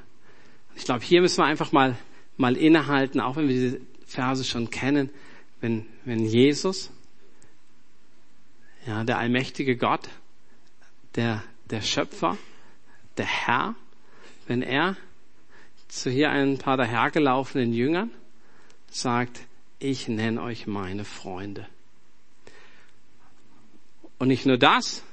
Ich 0.75 0.85
glaube, 0.85 1.03
hier 1.03 1.21
müssen 1.21 1.39
wir 1.39 1.45
einfach 1.45 1.71
mal, 1.71 1.97
mal 2.37 2.55
innehalten, 2.55 3.19
auch 3.19 3.35
wenn 3.35 3.47
wir 3.47 3.55
diese 3.55 3.81
Verse 4.05 4.45
schon 4.45 4.69
kennen, 4.69 5.09
wenn, 5.59 5.87
wenn 6.05 6.23
Jesus, 6.23 6.91
ja, 8.85 9.03
der 9.03 9.17
allmächtige 9.17 9.75
Gott, 9.75 10.07
der, 11.15 11.43
der 11.71 11.81
Schöpfer, 11.81 12.37
der 13.17 13.25
Herr, 13.25 13.75
wenn 14.45 14.61
er 14.61 14.95
zu 15.87 16.09
hier 16.09 16.29
ein 16.29 16.57
paar 16.57 16.77
dahergelaufenen 16.77 17.73
Jüngern 17.73 18.11
sagt, 18.89 19.41
ich 19.79 20.07
nenne 20.07 20.41
euch 20.41 20.67
meine 20.67 21.05
Freunde. 21.05 21.67
Und 24.17 24.29
nicht 24.29 24.45
nur 24.45 24.57
das, 24.57 25.03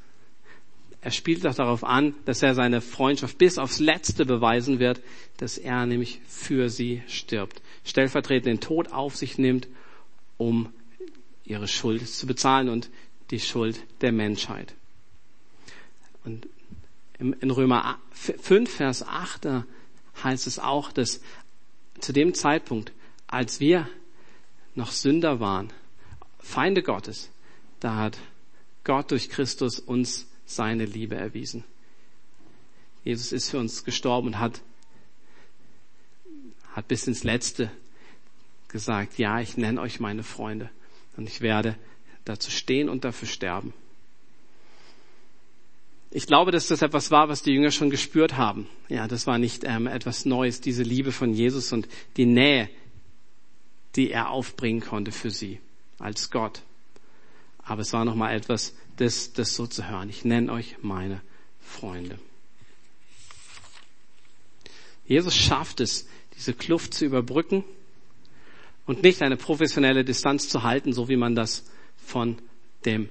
er 1.04 1.10
spielt 1.10 1.44
doch 1.44 1.54
darauf 1.54 1.84
an, 1.84 2.14
dass 2.24 2.42
er 2.42 2.54
seine 2.54 2.80
Freundschaft 2.80 3.36
bis 3.36 3.58
aufs 3.58 3.78
Letzte 3.78 4.24
beweisen 4.24 4.78
wird, 4.78 5.02
dass 5.36 5.58
er 5.58 5.84
nämlich 5.84 6.22
für 6.26 6.70
sie 6.70 7.02
stirbt. 7.08 7.60
Stellvertretend 7.84 8.46
den 8.46 8.60
Tod 8.60 8.90
auf 8.90 9.14
sich 9.14 9.36
nimmt, 9.36 9.68
um 10.38 10.72
ihre 11.44 11.68
Schuld 11.68 12.08
zu 12.08 12.26
bezahlen 12.26 12.70
und 12.70 12.88
die 13.30 13.40
Schuld 13.40 13.82
der 14.00 14.12
Menschheit. 14.12 14.74
Und 16.24 16.48
in 17.18 17.50
Römer 17.50 17.98
5, 18.12 18.70
Vers 18.70 19.06
8 19.06 19.44
da 19.44 19.66
heißt 20.22 20.46
es 20.46 20.58
auch, 20.58 20.92
dass 20.92 21.20
zu 22.00 22.12
dem 22.12 22.34
Zeitpunkt, 22.34 22.92
als 23.26 23.60
wir 23.60 23.88
noch 24.74 24.92
Sünder 24.92 25.40
waren, 25.40 25.72
Feinde 26.38 26.82
Gottes, 26.82 27.30
da 27.80 27.96
hat 27.96 28.18
Gott 28.84 29.10
durch 29.10 29.30
Christus 29.30 29.78
uns 29.78 30.26
seine 30.44 30.84
Liebe 30.84 31.16
erwiesen. 31.16 31.64
Jesus 33.02 33.32
ist 33.32 33.50
für 33.50 33.58
uns 33.58 33.84
gestorben 33.84 34.28
und 34.28 34.38
hat, 34.38 34.60
hat 36.72 36.88
bis 36.88 37.06
ins 37.06 37.24
Letzte 37.24 37.70
gesagt, 38.68 39.18
ja, 39.18 39.40
ich 39.40 39.56
nenne 39.56 39.80
euch 39.80 40.00
meine 40.00 40.22
Freunde 40.22 40.70
und 41.16 41.28
ich 41.28 41.40
werde 41.40 41.76
dazu 42.24 42.50
stehen 42.50 42.88
und 42.88 43.04
dafür 43.04 43.28
sterben. 43.28 43.72
Ich 46.16 46.28
glaube, 46.28 46.52
dass 46.52 46.68
das 46.68 46.80
etwas 46.80 47.10
war, 47.10 47.28
was 47.28 47.42
die 47.42 47.50
Jünger 47.50 47.72
schon 47.72 47.90
gespürt 47.90 48.36
haben. 48.36 48.68
Ja, 48.88 49.08
das 49.08 49.26
war 49.26 49.36
nicht 49.36 49.64
ähm, 49.64 49.88
etwas 49.88 50.24
Neues, 50.24 50.60
diese 50.60 50.84
Liebe 50.84 51.10
von 51.10 51.34
Jesus 51.34 51.72
und 51.72 51.88
die 52.16 52.24
Nähe, 52.24 52.70
die 53.96 54.12
er 54.12 54.30
aufbringen 54.30 54.80
konnte 54.80 55.10
für 55.10 55.32
sie 55.32 55.58
als 55.98 56.30
Gott. 56.30 56.62
Aber 57.64 57.82
es 57.82 57.92
war 57.92 58.04
nochmal 58.04 58.32
etwas, 58.32 58.76
das, 58.96 59.32
das 59.32 59.56
so 59.56 59.66
zu 59.66 59.88
hören. 59.88 60.08
Ich 60.08 60.24
nenne 60.24 60.52
euch 60.52 60.76
meine 60.82 61.20
Freunde. 61.60 62.20
Jesus 65.08 65.34
schafft 65.34 65.80
es, 65.80 66.06
diese 66.36 66.54
Kluft 66.54 66.94
zu 66.94 67.06
überbrücken 67.06 67.64
und 68.86 69.02
nicht 69.02 69.20
eine 69.20 69.36
professionelle 69.36 70.04
Distanz 70.04 70.48
zu 70.48 70.62
halten, 70.62 70.92
so 70.92 71.08
wie 71.08 71.16
man 71.16 71.34
das 71.34 71.64
von 71.96 72.38
dem, 72.84 73.08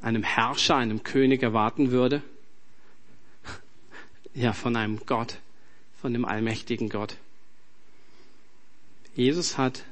einem 0.00 0.22
Herrscher, 0.22 0.76
einem 0.76 1.02
König 1.02 1.42
erwarten 1.42 1.90
würde. 1.90 2.22
Ja, 4.34 4.52
von 4.52 4.76
einem 4.76 5.00
Gott, 5.04 5.38
von 6.00 6.12
dem 6.12 6.24
allmächtigen 6.24 6.88
Gott. 6.88 7.16
Jesus 9.14 9.58
hat 9.58 9.84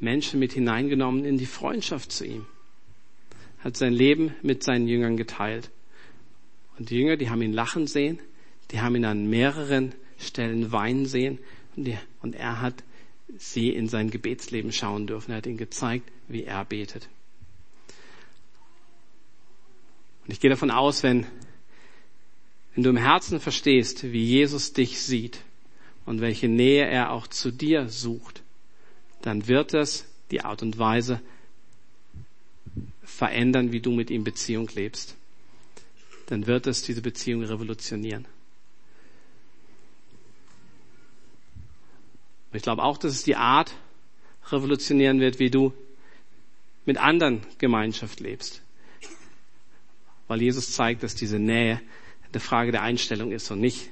Menschen 0.00 0.40
mit 0.40 0.52
hineingenommen 0.52 1.24
in 1.24 1.38
die 1.38 1.46
Freundschaft 1.46 2.10
zu 2.10 2.24
ihm, 2.24 2.46
hat 3.60 3.76
sein 3.76 3.92
Leben 3.92 4.34
mit 4.42 4.64
seinen 4.64 4.88
Jüngern 4.88 5.16
geteilt. 5.16 5.70
Und 6.78 6.90
die 6.90 6.96
Jünger, 6.96 7.16
die 7.16 7.30
haben 7.30 7.42
ihn 7.42 7.52
lachen 7.52 7.86
sehen, 7.86 8.18
die 8.70 8.80
haben 8.80 8.96
ihn 8.96 9.04
an 9.04 9.28
mehreren 9.28 9.94
Stellen 10.18 10.72
weinen 10.72 11.06
sehen 11.06 11.38
und, 11.76 11.84
die, 11.84 11.98
und 12.22 12.34
er 12.34 12.60
hat 12.60 12.82
sie 13.36 13.70
in 13.70 13.88
sein 13.88 14.10
Gebetsleben 14.10 14.72
schauen 14.72 15.06
dürfen. 15.06 15.30
Er 15.30 15.38
hat 15.38 15.46
ihnen 15.46 15.56
gezeigt, 15.56 16.10
wie 16.26 16.44
er 16.44 16.64
betet. 16.64 17.08
Und 20.28 20.34
ich 20.34 20.40
gehe 20.40 20.50
davon 20.50 20.70
aus, 20.70 21.02
wenn, 21.02 21.26
wenn 22.74 22.84
du 22.84 22.90
im 22.90 22.98
Herzen 22.98 23.40
verstehst, 23.40 24.04
wie 24.12 24.22
Jesus 24.22 24.74
dich 24.74 25.00
sieht 25.00 25.40
und 26.04 26.20
welche 26.20 26.48
Nähe 26.48 26.86
er 26.86 27.12
auch 27.12 27.26
zu 27.26 27.50
dir 27.50 27.88
sucht, 27.88 28.42
dann 29.22 29.48
wird 29.48 29.72
es 29.72 30.04
die 30.30 30.42
Art 30.42 30.62
und 30.62 30.78
Weise 30.78 31.22
verändern, 33.02 33.72
wie 33.72 33.80
du 33.80 33.90
mit 33.90 34.10
ihm 34.10 34.22
Beziehung 34.22 34.68
lebst. 34.74 35.16
Dann 36.26 36.46
wird 36.46 36.66
es 36.66 36.82
diese 36.82 37.00
Beziehung 37.00 37.42
revolutionieren. 37.42 38.26
ich 42.52 42.62
glaube 42.62 42.82
auch, 42.82 42.98
dass 42.98 43.12
es 43.12 43.24
die 43.24 43.36
Art 43.36 43.72
revolutionieren 44.50 45.20
wird, 45.20 45.38
wie 45.38 45.50
du 45.50 45.72
mit 46.84 46.98
anderen 46.98 47.40
Gemeinschaft 47.56 48.20
lebst. 48.20 48.62
Weil 50.28 50.42
Jesus 50.42 50.72
zeigt, 50.72 51.02
dass 51.02 51.14
diese 51.14 51.38
Nähe 51.38 51.80
eine 52.32 52.40
Frage 52.40 52.72
der 52.72 52.82
Einstellung 52.82 53.32
ist 53.32 53.50
und 53.50 53.60
nicht 53.60 53.90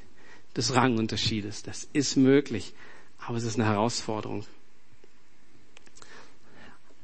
des 0.56 0.74
Rangunterschiedes. 0.74 1.62
Das 1.62 1.88
ist 1.92 2.16
möglich, 2.16 2.72
aber 3.18 3.36
es 3.38 3.44
ist 3.44 3.58
eine 3.58 3.68
Herausforderung. 3.68 4.44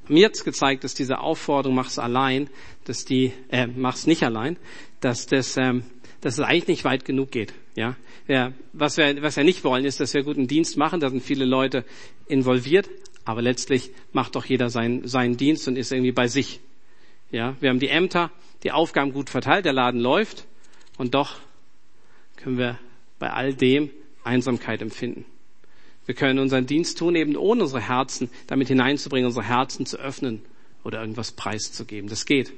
Mir 0.08 0.26
hat 0.26 0.44
gezeigt, 0.44 0.84
dass 0.84 0.94
diese 0.94 1.18
Aufforderung 1.20 1.76
mach's 1.76 1.98
allein, 1.98 2.50
dass 2.84 3.04
die 3.04 3.32
äh, 3.50 3.66
mach's 3.66 4.06
nicht 4.06 4.24
allein, 4.24 4.56
dass 5.00 5.26
das 5.26 5.56
ähm, 5.56 5.84
dass 6.20 6.34
es 6.34 6.40
eigentlich 6.40 6.68
nicht 6.68 6.84
weit 6.84 7.04
genug 7.04 7.30
geht. 7.30 7.54
Ja, 7.76 7.96
ja 8.26 8.52
was 8.72 8.96
wir 8.96 9.22
was 9.22 9.36
wir 9.36 9.44
nicht 9.44 9.64
wollen, 9.64 9.84
ist, 9.84 10.00
dass 10.00 10.12
wir 10.12 10.22
guten 10.22 10.48
Dienst 10.48 10.76
machen. 10.76 11.00
Da 11.00 11.08
sind 11.08 11.22
viele 11.22 11.44
Leute 11.44 11.84
involviert, 12.26 12.90
aber 13.24 13.42
letztlich 13.42 13.90
macht 14.12 14.34
doch 14.34 14.44
jeder 14.44 14.70
seinen 14.70 15.06
seinen 15.06 15.36
Dienst 15.36 15.68
und 15.68 15.76
ist 15.76 15.92
irgendwie 15.92 16.12
bei 16.12 16.26
sich. 16.26 16.60
Ja, 17.32 17.56
wir 17.60 17.70
haben 17.70 17.80
die 17.80 17.88
Ämter, 17.88 18.30
die 18.62 18.72
Aufgaben 18.72 19.12
gut 19.12 19.30
verteilt, 19.30 19.64
der 19.64 19.72
Laden 19.72 20.00
läuft 20.00 20.46
und 20.98 21.14
doch 21.14 21.40
können 22.36 22.58
wir 22.58 22.78
bei 23.18 23.32
all 23.32 23.54
dem 23.54 23.90
Einsamkeit 24.22 24.82
empfinden. 24.82 25.24
Wir 26.04 26.14
können 26.14 26.38
unseren 26.38 26.66
Dienst 26.66 26.98
tun, 26.98 27.16
eben 27.16 27.36
ohne 27.36 27.62
unsere 27.62 27.80
Herzen 27.80 28.28
damit 28.48 28.68
hineinzubringen, 28.68 29.26
unsere 29.26 29.46
Herzen 29.46 29.86
zu 29.86 29.96
öffnen 29.96 30.42
oder 30.84 31.00
irgendwas 31.00 31.32
preiszugeben. 31.32 32.10
Das 32.10 32.26
geht. 32.26 32.52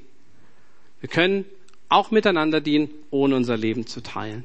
Wir 1.00 1.08
können 1.08 1.44
auch 1.88 2.10
miteinander 2.10 2.60
dienen, 2.60 2.90
ohne 3.10 3.36
unser 3.36 3.56
Leben 3.56 3.86
zu 3.86 4.02
teilen. 4.02 4.44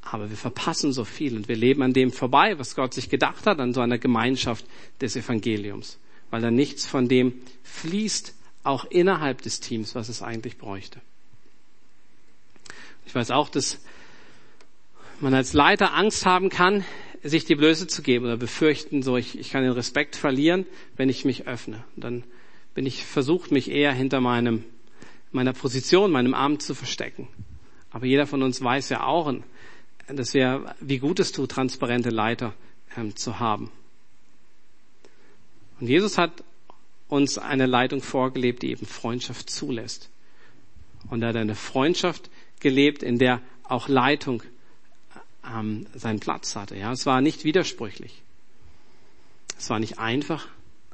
Aber 0.00 0.30
wir 0.30 0.36
verpassen 0.36 0.92
so 0.92 1.04
viel 1.04 1.36
und 1.36 1.48
wir 1.48 1.56
leben 1.56 1.82
an 1.82 1.92
dem 1.92 2.10
vorbei, 2.10 2.58
was 2.58 2.74
Gott 2.74 2.94
sich 2.94 3.10
gedacht 3.10 3.44
hat, 3.46 3.58
an 3.58 3.74
so 3.74 3.82
einer 3.82 3.98
Gemeinschaft 3.98 4.64
des 5.00 5.14
Evangeliums, 5.16 5.98
weil 6.30 6.40
da 6.40 6.50
nichts 6.50 6.86
von 6.86 7.08
dem 7.08 7.42
fließt, 7.64 8.34
auch 8.62 8.84
innerhalb 8.84 9.42
des 9.42 9.60
Teams, 9.60 9.94
was 9.94 10.08
es 10.08 10.22
eigentlich 10.22 10.58
bräuchte. 10.58 11.00
Ich 13.06 13.14
weiß 13.14 13.30
auch, 13.30 13.48
dass 13.48 13.78
man 15.20 15.34
als 15.34 15.52
Leiter 15.52 15.94
Angst 15.94 16.26
haben 16.26 16.48
kann, 16.48 16.84
sich 17.22 17.44
die 17.44 17.54
Blöße 17.54 17.86
zu 17.86 18.02
geben 18.02 18.24
oder 18.24 18.36
befürchten, 18.36 19.02
so 19.02 19.16
ich, 19.16 19.38
ich 19.38 19.50
kann 19.50 19.62
den 19.62 19.72
Respekt 19.72 20.16
verlieren, 20.16 20.66
wenn 20.96 21.08
ich 21.08 21.24
mich 21.24 21.46
öffne. 21.46 21.84
Und 21.96 22.04
dann 22.04 22.24
bin 22.74 22.86
ich 22.86 23.04
versucht, 23.04 23.50
mich 23.50 23.70
eher 23.70 23.92
hinter 23.92 24.20
meinem, 24.20 24.64
meiner 25.32 25.52
Position, 25.52 26.10
meinem 26.10 26.34
Amt 26.34 26.62
zu 26.62 26.74
verstecken. 26.74 27.28
Aber 27.90 28.06
jeder 28.06 28.26
von 28.26 28.42
uns 28.42 28.62
weiß 28.62 28.88
ja 28.90 29.04
auch, 29.04 29.34
dass 30.08 30.34
wir, 30.34 30.74
wie 30.80 30.98
gut 30.98 31.20
es 31.20 31.32
tut, 31.32 31.50
transparente 31.50 32.10
Leiter 32.10 32.54
ähm, 32.96 33.16
zu 33.16 33.38
haben. 33.38 33.70
Und 35.80 35.88
Jesus 35.88 36.18
hat 36.18 36.44
uns 37.10 37.38
eine 37.38 37.66
Leitung 37.66 38.02
vorgelebt, 38.02 38.62
die 38.62 38.70
eben 38.70 38.86
Freundschaft 38.86 39.50
zulässt. 39.50 40.10
Und 41.08 41.22
er 41.22 41.30
hat 41.30 41.36
eine 41.36 41.54
Freundschaft 41.54 42.30
gelebt, 42.60 43.02
in 43.02 43.18
der 43.18 43.40
auch 43.64 43.88
Leitung 43.88 44.42
ähm, 45.46 45.86
seinen 45.94 46.20
Platz 46.20 46.56
hatte. 46.56 46.76
Ja, 46.76 46.92
es 46.92 47.06
war 47.06 47.20
nicht 47.20 47.44
widersprüchlich. 47.44 48.22
Es 49.58 49.70
war 49.70 49.78
nicht 49.78 49.98
einfach, 49.98 50.48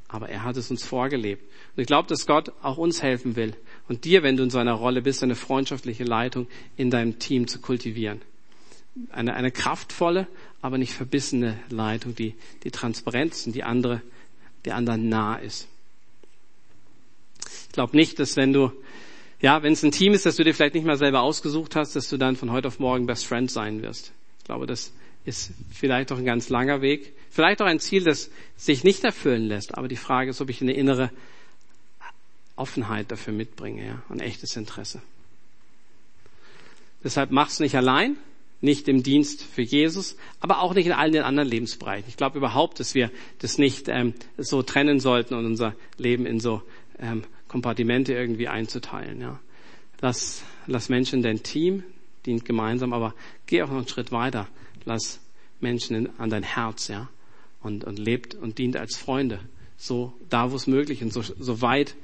aber 0.09 0.29
er 0.29 0.44
hat 0.44 0.57
es 0.57 0.70
uns 0.70 0.85
vorgelebt. 0.85 1.42
Und 1.76 1.81
ich 1.81 1.87
glaube, 1.87 2.09
dass 2.09 2.26
Gott 2.26 2.52
auch 2.62 2.79
uns 2.79 3.02
helfen 3.02 3.37
will 3.37 3.55
und 3.88 4.05
dir, 4.05 4.22
wenn 4.22 4.37
du 4.37 4.44
in 4.44 4.50
so 4.50 4.59
einer 4.59 4.72
Rolle 4.72 5.02
bist, 5.02 5.22
eine 5.22 5.37
freundschaftliche 5.37 6.05
Leitung 6.05 6.46
in 6.76 6.90
deinem 6.90 7.18
Team 7.18 7.48
zu 7.48 7.61
kultivieren. 7.61 8.22
Eine, 9.11 9.35
eine 9.35 9.50
kraftvolle, 9.50 10.26
aber 10.62 10.79
nicht 10.79 10.94
verbissene 10.94 11.59
Leitung, 11.68 12.14
die, 12.14 12.35
die 12.64 12.70
transparent 12.70 13.35
ist 13.35 13.46
und 13.46 13.55
die 13.55 13.62
andere, 13.62 14.00
die 14.64 14.72
anderen 14.72 15.09
nah 15.09 15.37
ist. 15.37 15.68
Glaube 17.77 17.95
nicht, 17.95 18.19
dass 18.19 18.37
wenn 18.37 18.55
du, 18.55 18.73
ja, 19.39 19.62
wenn 19.62 19.75
es 19.75 19.83
ein 19.83 19.93
Team 19.93 20.15
ist, 20.15 20.25
das 20.25 20.37
du 20.37 20.45
dir 20.45 20.55
vielleicht 20.55 20.75
nicht 20.75 20.87
mal 20.87 20.97
selber 20.97 21.21
ausgesucht 21.21 21.77
hast, 21.77 21.95
dass 21.95 22.09
du 22.09 22.17
dann 22.17 22.35
von 22.35 22.51
heute 22.51 22.69
auf 22.69 22.79
morgen 22.79 23.05
Best 23.05 23.27
Friend 23.27 23.51
sein 23.51 23.83
wirst. 23.83 24.12
Ich 24.39 24.45
glaube, 24.45 24.67
das 24.67 24.95
ist 25.27 25.53
vielleicht 25.71 26.11
auch 26.11 26.17
ein 26.17 26.25
ganz 26.25 26.49
langer 26.49 26.81
Weg. 26.81 27.12
Vielleicht 27.29 27.61
auch 27.61 27.67
ein 27.67 27.79
Ziel, 27.79 28.03
das 28.03 28.31
sich 28.57 28.83
nicht 28.83 29.05
erfüllen 29.05 29.43
lässt. 29.43 29.77
Aber 29.77 29.89
die 29.89 29.97
Frage 29.97 30.31
ist, 30.31 30.41
ob 30.41 30.49
ich 30.49 30.62
eine 30.62 30.73
innere 30.73 31.11
Offenheit 32.57 33.11
dafür 33.11 33.35
mitbringe, 33.35 33.87
ja, 33.87 34.03
ein 34.09 34.21
echtes 34.21 34.57
Interesse. 34.57 35.03
Deshalb 37.05 37.31
mach's 37.31 37.61
nicht 37.61 37.77
allein, 37.77 38.17
nicht 38.62 38.89
im 38.89 39.03
Dienst 39.03 39.43
für 39.43 39.61
Jesus, 39.61 40.17
aber 40.41 40.62
auch 40.62 40.73
nicht 40.73 40.87
in 40.87 40.93
allen 40.93 41.12
den 41.12 41.25
anderen 41.25 41.51
Lebensbereichen. 41.51 42.09
Ich 42.09 42.17
glaube 42.17 42.39
überhaupt, 42.39 42.81
dass 42.81 42.95
wir 42.95 43.11
das 43.41 43.59
nicht 43.59 43.91
ähm, 43.91 44.15
so 44.39 44.62
trennen 44.62 44.99
sollten 44.99 45.35
und 45.35 45.45
unser 45.45 45.75
Leben 45.99 46.25
in 46.25 46.41
so 46.41 46.62
ähm, 46.99 47.23
Kompartimente 47.48 48.12
irgendwie 48.12 48.48
einzuteilen. 48.48 49.20
Ja. 49.20 49.40
Lass, 50.00 50.42
lass 50.66 50.88
Menschen 50.88 51.22
dein 51.22 51.42
Team, 51.42 51.85
dient 52.26 52.44
gemeinsam, 52.44 52.92
aber 52.92 53.14
geh 53.46 53.62
auch 53.62 53.68
noch 53.68 53.78
einen 53.78 53.88
Schritt 53.88 54.12
weiter. 54.12 54.48
Lass 54.85 55.20
Menschen 55.61 55.96
in, 55.96 56.11
an 56.18 56.30
dein 56.30 56.42
Herz, 56.42 56.88
ja, 56.88 57.09
und, 57.61 57.85
und 57.85 57.98
lebt 57.98 58.35
und 58.35 58.59
dient 58.59 58.76
als 58.76 58.96
Freunde. 58.96 59.40
So, 59.76 60.12
da 60.28 60.50
wo 60.50 60.56
es 60.56 60.66
möglich 60.66 61.02
und 61.02 61.12
so, 61.12 61.22
so 61.22 61.61
weit 61.61 61.94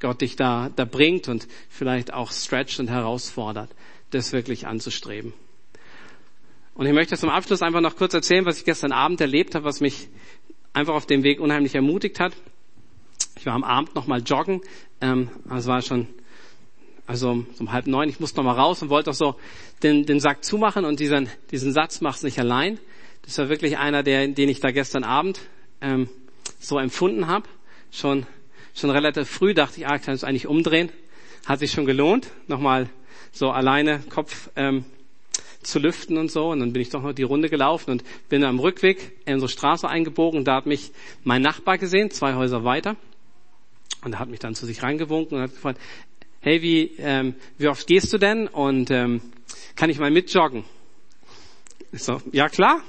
Gott 0.00 0.22
dich 0.22 0.36
da, 0.36 0.70
da 0.74 0.84
bringt 0.84 1.28
und 1.28 1.46
vielleicht 1.68 2.12
auch 2.12 2.32
stretcht 2.32 2.80
und 2.80 2.88
herausfordert, 2.88 3.70
das 4.10 4.32
wirklich 4.32 4.66
anzustreben. 4.66 5.34
Und 6.74 6.86
ich 6.86 6.94
möchte 6.94 7.16
zum 7.18 7.28
Abschluss 7.28 7.60
einfach 7.60 7.82
noch 7.82 7.96
kurz 7.96 8.14
erzählen, 8.14 8.46
was 8.46 8.58
ich 8.58 8.64
gestern 8.64 8.92
Abend 8.92 9.20
erlebt 9.20 9.54
habe, 9.54 9.66
was 9.66 9.80
mich 9.80 10.08
einfach 10.72 10.94
auf 10.94 11.04
dem 11.04 11.22
Weg 11.22 11.40
unheimlich 11.40 11.74
ermutigt 11.74 12.18
hat. 12.20 12.32
Ich 13.36 13.46
war 13.46 13.54
am 13.54 13.64
Abend 13.64 13.94
nochmal 13.94 14.22
joggen. 14.22 14.60
Ähm, 15.00 15.30
es 15.50 15.66
war 15.66 15.82
schon 15.82 16.08
also 17.10 17.44
so 17.54 17.64
um 17.64 17.72
halb 17.72 17.88
neun, 17.88 18.08
ich 18.08 18.20
musste 18.20 18.36
noch 18.36 18.44
mal 18.44 18.52
raus 18.52 18.82
und 18.82 18.88
wollte 18.88 19.10
auch 19.10 19.14
so 19.14 19.34
den, 19.82 20.06
den 20.06 20.20
Sack 20.20 20.44
zumachen 20.44 20.84
und 20.84 21.00
diesen, 21.00 21.28
diesen 21.50 21.72
Satz 21.72 22.00
mach's 22.00 22.22
nicht 22.22 22.38
allein. 22.38 22.78
Das 23.22 23.36
war 23.38 23.48
wirklich 23.48 23.78
einer, 23.78 24.04
der, 24.04 24.28
den 24.28 24.48
ich 24.48 24.60
da 24.60 24.70
gestern 24.70 25.02
Abend 25.02 25.40
ähm, 25.80 26.08
so 26.60 26.78
empfunden 26.78 27.26
habe. 27.26 27.48
Schon, 27.90 28.26
schon 28.74 28.90
relativ 28.90 29.28
früh 29.28 29.54
dachte 29.54 29.80
ich, 29.80 29.88
ah, 29.88 29.98
kann 29.98 30.14
ich 30.14 30.24
eigentlich 30.24 30.46
umdrehen. 30.46 30.90
Hat 31.46 31.58
sich 31.58 31.72
schon 31.72 31.84
gelohnt, 31.84 32.28
nochmal 32.46 32.88
so 33.32 33.50
alleine 33.50 34.04
Kopf 34.08 34.50
ähm, 34.54 34.84
zu 35.64 35.80
lüften 35.80 36.16
und 36.16 36.30
so. 36.30 36.50
Und 36.50 36.60
dann 36.60 36.72
bin 36.72 36.80
ich 36.80 36.90
doch 36.90 37.02
noch 37.02 37.12
die 37.12 37.24
Runde 37.24 37.48
gelaufen 37.48 37.90
und 37.90 38.04
bin 38.28 38.44
am 38.44 38.60
Rückweg 38.60 39.18
in 39.26 39.34
unsere 39.34 39.50
Straße 39.50 39.88
eingebogen. 39.88 40.44
Da 40.44 40.54
hat 40.54 40.66
mich 40.66 40.92
mein 41.24 41.42
Nachbar 41.42 41.76
gesehen, 41.76 42.12
zwei 42.12 42.34
Häuser 42.34 42.62
weiter. 42.62 42.94
Und 44.04 44.14
er 44.14 44.18
hat 44.18 44.28
mich 44.28 44.40
dann 44.40 44.54
zu 44.54 44.66
sich 44.66 44.82
reingewunken 44.82 45.36
und 45.36 45.42
hat 45.42 45.50
gefragt, 45.50 45.80
hey, 46.40 46.62
wie, 46.62 46.92
ähm, 46.98 47.34
wie 47.58 47.68
oft 47.68 47.86
gehst 47.86 48.12
du 48.12 48.18
denn 48.18 48.48
und 48.48 48.90
ähm, 48.90 49.20
kann 49.76 49.90
ich 49.90 49.98
mal 49.98 50.10
mitjoggen? 50.10 50.64
Ich 51.92 52.02
so, 52.02 52.20
ja 52.32 52.48
klar. 52.48 52.82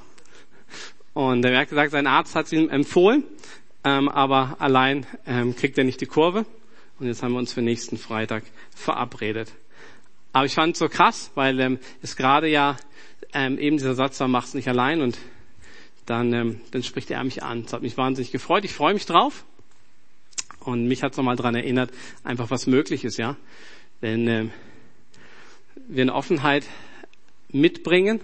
Und 1.13 1.43
er 1.43 1.59
hat 1.59 1.69
gesagt, 1.69 1.91
sein 1.91 2.07
Arzt 2.07 2.35
hat 2.35 2.45
es 2.45 2.53
ihm 2.53 2.69
empfohlen, 2.69 3.23
ähm, 3.83 4.07
aber 4.07 4.55
allein 4.59 5.05
ähm, 5.25 5.55
kriegt 5.55 5.77
er 5.77 5.83
nicht 5.83 5.99
die 5.99 6.05
Kurve. 6.05 6.45
Und 6.99 7.07
jetzt 7.07 7.23
haben 7.23 7.33
wir 7.33 7.39
uns 7.39 7.51
für 7.51 7.61
nächsten 7.61 7.97
Freitag 7.97 8.43
verabredet. 8.75 9.51
Aber 10.33 10.45
ich 10.45 10.53
fand 10.53 10.73
es 10.73 10.79
so 10.79 10.87
krass, 10.87 11.31
weil 11.35 11.59
ähm, 11.59 11.79
es 12.01 12.15
gerade 12.15 12.47
ja 12.47 12.77
ähm, 13.33 13.57
eben 13.57 13.77
dieser 13.77 13.95
Satz 13.95 14.19
war, 14.19 14.27
mach's 14.27 14.53
nicht 14.53 14.67
allein 14.67 15.01
und 15.01 15.17
dann, 16.05 16.33
ähm, 16.33 16.61
dann 16.71 16.83
spricht 16.83 17.11
er 17.11 17.23
mich 17.23 17.43
an. 17.43 17.63
Das 17.63 17.73
hat 17.73 17.81
mich 17.81 17.97
wahnsinnig 17.97 18.31
gefreut. 18.31 18.65
Ich 18.65 18.73
freue 18.73 18.93
mich 18.93 19.05
drauf. 19.05 19.45
Und 20.61 20.87
mich 20.87 21.03
hat 21.03 21.11
es 21.11 21.17
nochmal 21.17 21.35
dran 21.35 21.55
erinnert, 21.55 21.91
einfach 22.23 22.51
was 22.51 22.67
möglich 22.67 23.03
ist, 23.03 23.17
ja. 23.17 23.35
Wenn 23.99 24.27
ähm, 24.27 24.51
wir 25.87 26.03
eine 26.03 26.13
Offenheit 26.13 26.65
mitbringen, 27.49 28.21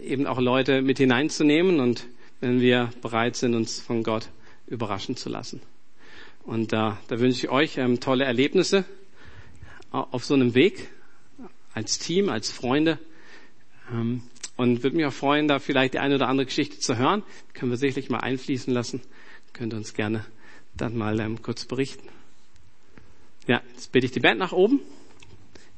eben 0.00 0.26
auch 0.26 0.40
Leute 0.40 0.82
mit 0.82 0.98
hineinzunehmen 0.98 1.80
und 1.80 2.06
wenn 2.40 2.60
wir 2.60 2.90
bereit 3.00 3.36
sind, 3.36 3.54
uns 3.54 3.80
von 3.80 4.02
Gott 4.02 4.28
überraschen 4.66 5.16
zu 5.16 5.28
lassen. 5.28 5.60
Und 6.44 6.72
da, 6.72 6.98
da 7.08 7.20
wünsche 7.20 7.46
ich 7.46 7.48
euch 7.50 7.78
ähm, 7.78 8.00
tolle 8.00 8.24
Erlebnisse 8.24 8.84
auf 9.90 10.24
so 10.24 10.34
einem 10.34 10.54
Weg, 10.54 10.88
als 11.72 11.98
Team, 11.98 12.28
als 12.28 12.50
Freunde. 12.50 12.98
Ähm, 13.92 14.22
und 14.56 14.82
würde 14.82 14.96
mich 14.96 15.06
auch 15.06 15.12
freuen, 15.12 15.48
da 15.48 15.58
vielleicht 15.58 15.94
die 15.94 15.98
eine 15.98 16.16
oder 16.16 16.28
andere 16.28 16.46
Geschichte 16.46 16.78
zu 16.78 16.96
hören. 16.96 17.22
Können 17.54 17.70
wir 17.70 17.76
sicherlich 17.76 18.10
mal 18.10 18.20
einfließen 18.20 18.72
lassen. 18.72 19.00
Könnt 19.52 19.72
ihr 19.72 19.76
uns 19.76 19.94
gerne 19.94 20.24
dann 20.76 20.96
mal 20.96 21.18
ähm, 21.20 21.42
kurz 21.42 21.64
berichten. 21.64 22.08
Ja, 23.46 23.62
jetzt 23.72 23.92
bitte 23.92 24.06
ich 24.06 24.12
die 24.12 24.20
Band 24.20 24.38
nach 24.38 24.52
oben. 24.52 24.80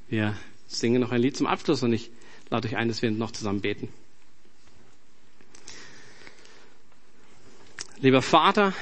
Wir 0.08 0.36
singen 0.66 1.00
noch 1.00 1.12
ein 1.12 1.20
Lied 1.20 1.36
zum 1.36 1.46
Abschluss 1.46 1.82
und 1.82 1.92
ich 1.92 2.10
lade 2.48 2.68
euch 2.68 2.76
ein, 2.76 2.88
dass 2.88 3.02
wir 3.02 3.10
noch 3.10 3.32
zusammen 3.32 3.60
beten. 3.60 3.88
Lieber 7.98 8.22
Vater, 8.22 8.72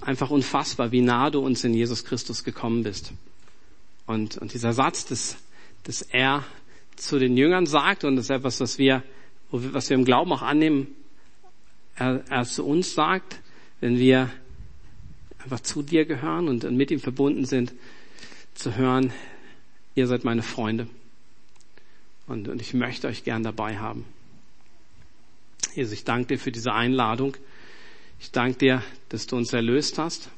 einfach 0.00 0.30
unfassbar, 0.30 0.92
wie 0.92 1.00
nah 1.00 1.30
du 1.30 1.40
uns 1.40 1.64
in 1.64 1.74
Jesus 1.74 2.04
Christus 2.04 2.44
gekommen 2.44 2.84
bist. 2.84 3.12
Und, 4.06 4.38
und 4.38 4.54
dieser 4.54 4.72
Satz, 4.72 5.04
dass, 5.06 5.36
dass 5.82 6.02
er 6.02 6.44
zu 6.96 7.18
den 7.18 7.36
Jüngern 7.36 7.66
sagt, 7.66 8.04
und 8.04 8.16
das 8.16 8.26
ist 8.26 8.30
etwas, 8.30 8.60
was 8.60 8.78
wir, 8.78 9.02
was 9.50 9.90
wir 9.90 9.96
im 9.96 10.04
Glauben 10.04 10.32
auch 10.32 10.42
annehmen, 10.42 10.88
er, 11.96 12.24
er 12.28 12.44
zu 12.44 12.64
uns 12.64 12.94
sagt, 12.94 13.40
wenn 13.84 13.98
wir 13.98 14.30
einfach 15.40 15.60
zu 15.60 15.82
dir 15.82 16.06
gehören 16.06 16.48
und 16.48 16.64
mit 16.70 16.90
ihm 16.90 17.00
verbunden 17.00 17.44
sind, 17.44 17.74
zu 18.54 18.76
hören, 18.76 19.12
ihr 19.94 20.06
seid 20.06 20.24
meine 20.24 20.42
Freunde. 20.42 20.86
Und, 22.26 22.48
und 22.48 22.62
ich 22.62 22.72
möchte 22.72 23.08
euch 23.08 23.24
gern 23.24 23.42
dabei 23.42 23.76
haben. 23.76 24.06
Jesus, 25.74 25.92
ich 25.92 26.04
danke 26.04 26.28
dir 26.28 26.38
für 26.38 26.50
diese 26.50 26.72
Einladung. 26.72 27.36
Ich 28.20 28.30
danke 28.30 28.56
dir, 28.56 28.82
dass 29.10 29.26
du 29.26 29.36
uns 29.36 29.52
erlöst 29.52 29.98
hast, 29.98 30.30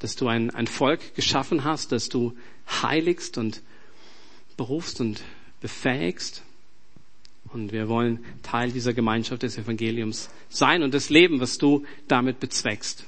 dass 0.00 0.14
du 0.14 0.28
ein, 0.28 0.50
ein 0.50 0.66
Volk 0.66 1.14
geschaffen 1.14 1.64
hast, 1.64 1.92
dass 1.92 2.10
du 2.10 2.36
heiligst 2.82 3.38
und 3.38 3.62
berufst 4.58 5.00
und 5.00 5.22
befähigst. 5.62 6.42
Und 7.52 7.72
wir 7.72 7.88
wollen 7.88 8.24
Teil 8.42 8.70
dieser 8.70 8.94
Gemeinschaft 8.94 9.42
des 9.42 9.58
Evangeliums 9.58 10.30
sein 10.48 10.82
und 10.82 10.94
das 10.94 11.10
Leben, 11.10 11.40
was 11.40 11.58
du 11.58 11.84
damit 12.06 12.38
bezweckst. 12.38 13.06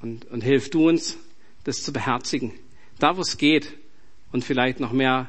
Und, 0.00 0.24
und 0.30 0.42
hilf 0.42 0.70
du 0.70 0.88
uns, 0.88 1.18
das 1.64 1.82
zu 1.82 1.92
beherzigen. 1.92 2.52
Da, 2.98 3.16
wo 3.16 3.20
es 3.20 3.36
geht 3.36 3.74
und 4.32 4.44
vielleicht 4.44 4.80
noch 4.80 4.92
mehr 4.92 5.28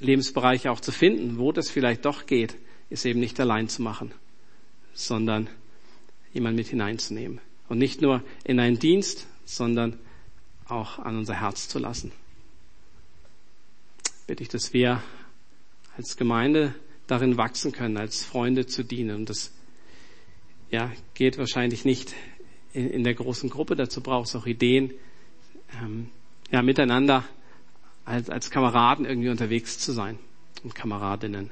Lebensbereiche 0.00 0.70
auch 0.70 0.80
zu 0.80 0.92
finden, 0.92 1.38
wo 1.38 1.52
das 1.52 1.70
vielleicht 1.70 2.04
doch 2.06 2.26
geht, 2.26 2.56
ist 2.88 3.04
eben 3.04 3.20
nicht 3.20 3.38
allein 3.38 3.68
zu 3.68 3.82
machen, 3.82 4.12
sondern 4.94 5.48
jemand 6.32 6.56
mit 6.56 6.68
hineinzunehmen. 6.68 7.40
Und 7.68 7.78
nicht 7.78 8.02
nur 8.02 8.22
in 8.44 8.58
einen 8.58 8.78
Dienst, 8.78 9.26
sondern 9.44 9.98
auch 10.66 10.98
an 10.98 11.16
unser 11.16 11.34
Herz 11.34 11.68
zu 11.68 11.78
lassen. 11.78 12.12
Bitte 14.26 14.42
ich, 14.42 14.48
dass 14.48 14.72
wir 14.72 15.02
als 15.96 16.16
Gemeinde 16.16 16.74
darin 17.06 17.36
wachsen 17.36 17.72
können, 17.72 17.96
als 17.96 18.24
Freunde 18.24 18.66
zu 18.66 18.84
dienen. 18.84 19.16
Und 19.16 19.30
das 19.30 19.52
ja, 20.70 20.90
geht 21.14 21.38
wahrscheinlich 21.38 21.84
nicht 21.84 22.14
in, 22.72 22.88
in 22.90 23.04
der 23.04 23.14
großen 23.14 23.50
Gruppe. 23.50 23.76
Dazu 23.76 24.00
braucht 24.00 24.28
es 24.28 24.36
auch 24.36 24.46
Ideen, 24.46 24.92
ähm, 25.82 26.08
ja, 26.50 26.62
miteinander 26.62 27.24
als, 28.04 28.30
als 28.30 28.50
Kameraden 28.50 29.04
irgendwie 29.04 29.28
unterwegs 29.28 29.78
zu 29.78 29.92
sein 29.92 30.18
und 30.64 30.74
Kameradinnen. 30.74 31.50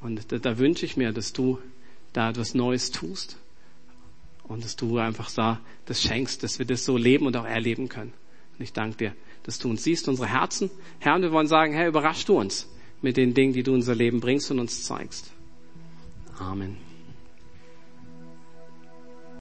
Und 0.00 0.32
da, 0.32 0.38
da 0.38 0.58
wünsche 0.58 0.86
ich 0.86 0.96
mir, 0.96 1.12
dass 1.12 1.32
du 1.32 1.58
da 2.12 2.30
etwas 2.30 2.54
Neues 2.54 2.90
tust 2.90 3.38
und 4.44 4.64
dass 4.64 4.76
du 4.76 4.98
einfach 4.98 5.30
da 5.30 5.60
das 5.86 6.02
schenkst, 6.02 6.42
dass 6.42 6.58
wir 6.58 6.66
das 6.66 6.84
so 6.84 6.96
leben 6.96 7.26
und 7.26 7.36
auch 7.36 7.44
erleben 7.44 7.88
können. 7.88 8.12
Und 8.58 8.64
ich 8.64 8.72
danke 8.72 8.96
dir, 8.96 9.14
dass 9.44 9.58
du 9.58 9.70
uns 9.70 9.84
siehst, 9.84 10.08
unsere 10.08 10.28
Herzen. 10.28 10.70
Herr, 10.98 11.14
und 11.14 11.22
wir 11.22 11.32
wollen 11.32 11.46
sagen, 11.46 11.72
Herr, 11.72 11.88
überrasch 11.88 12.24
du 12.24 12.38
uns 12.38 12.68
mit 13.02 13.16
den 13.16 13.34
Dingen, 13.34 13.52
die 13.52 13.62
du 13.62 13.72
in 13.72 13.76
unser 13.76 13.94
Leben 13.94 14.20
bringst 14.20 14.50
und 14.50 14.58
uns 14.58 14.84
zeigst. 14.84 15.32
Amen. 16.38 16.89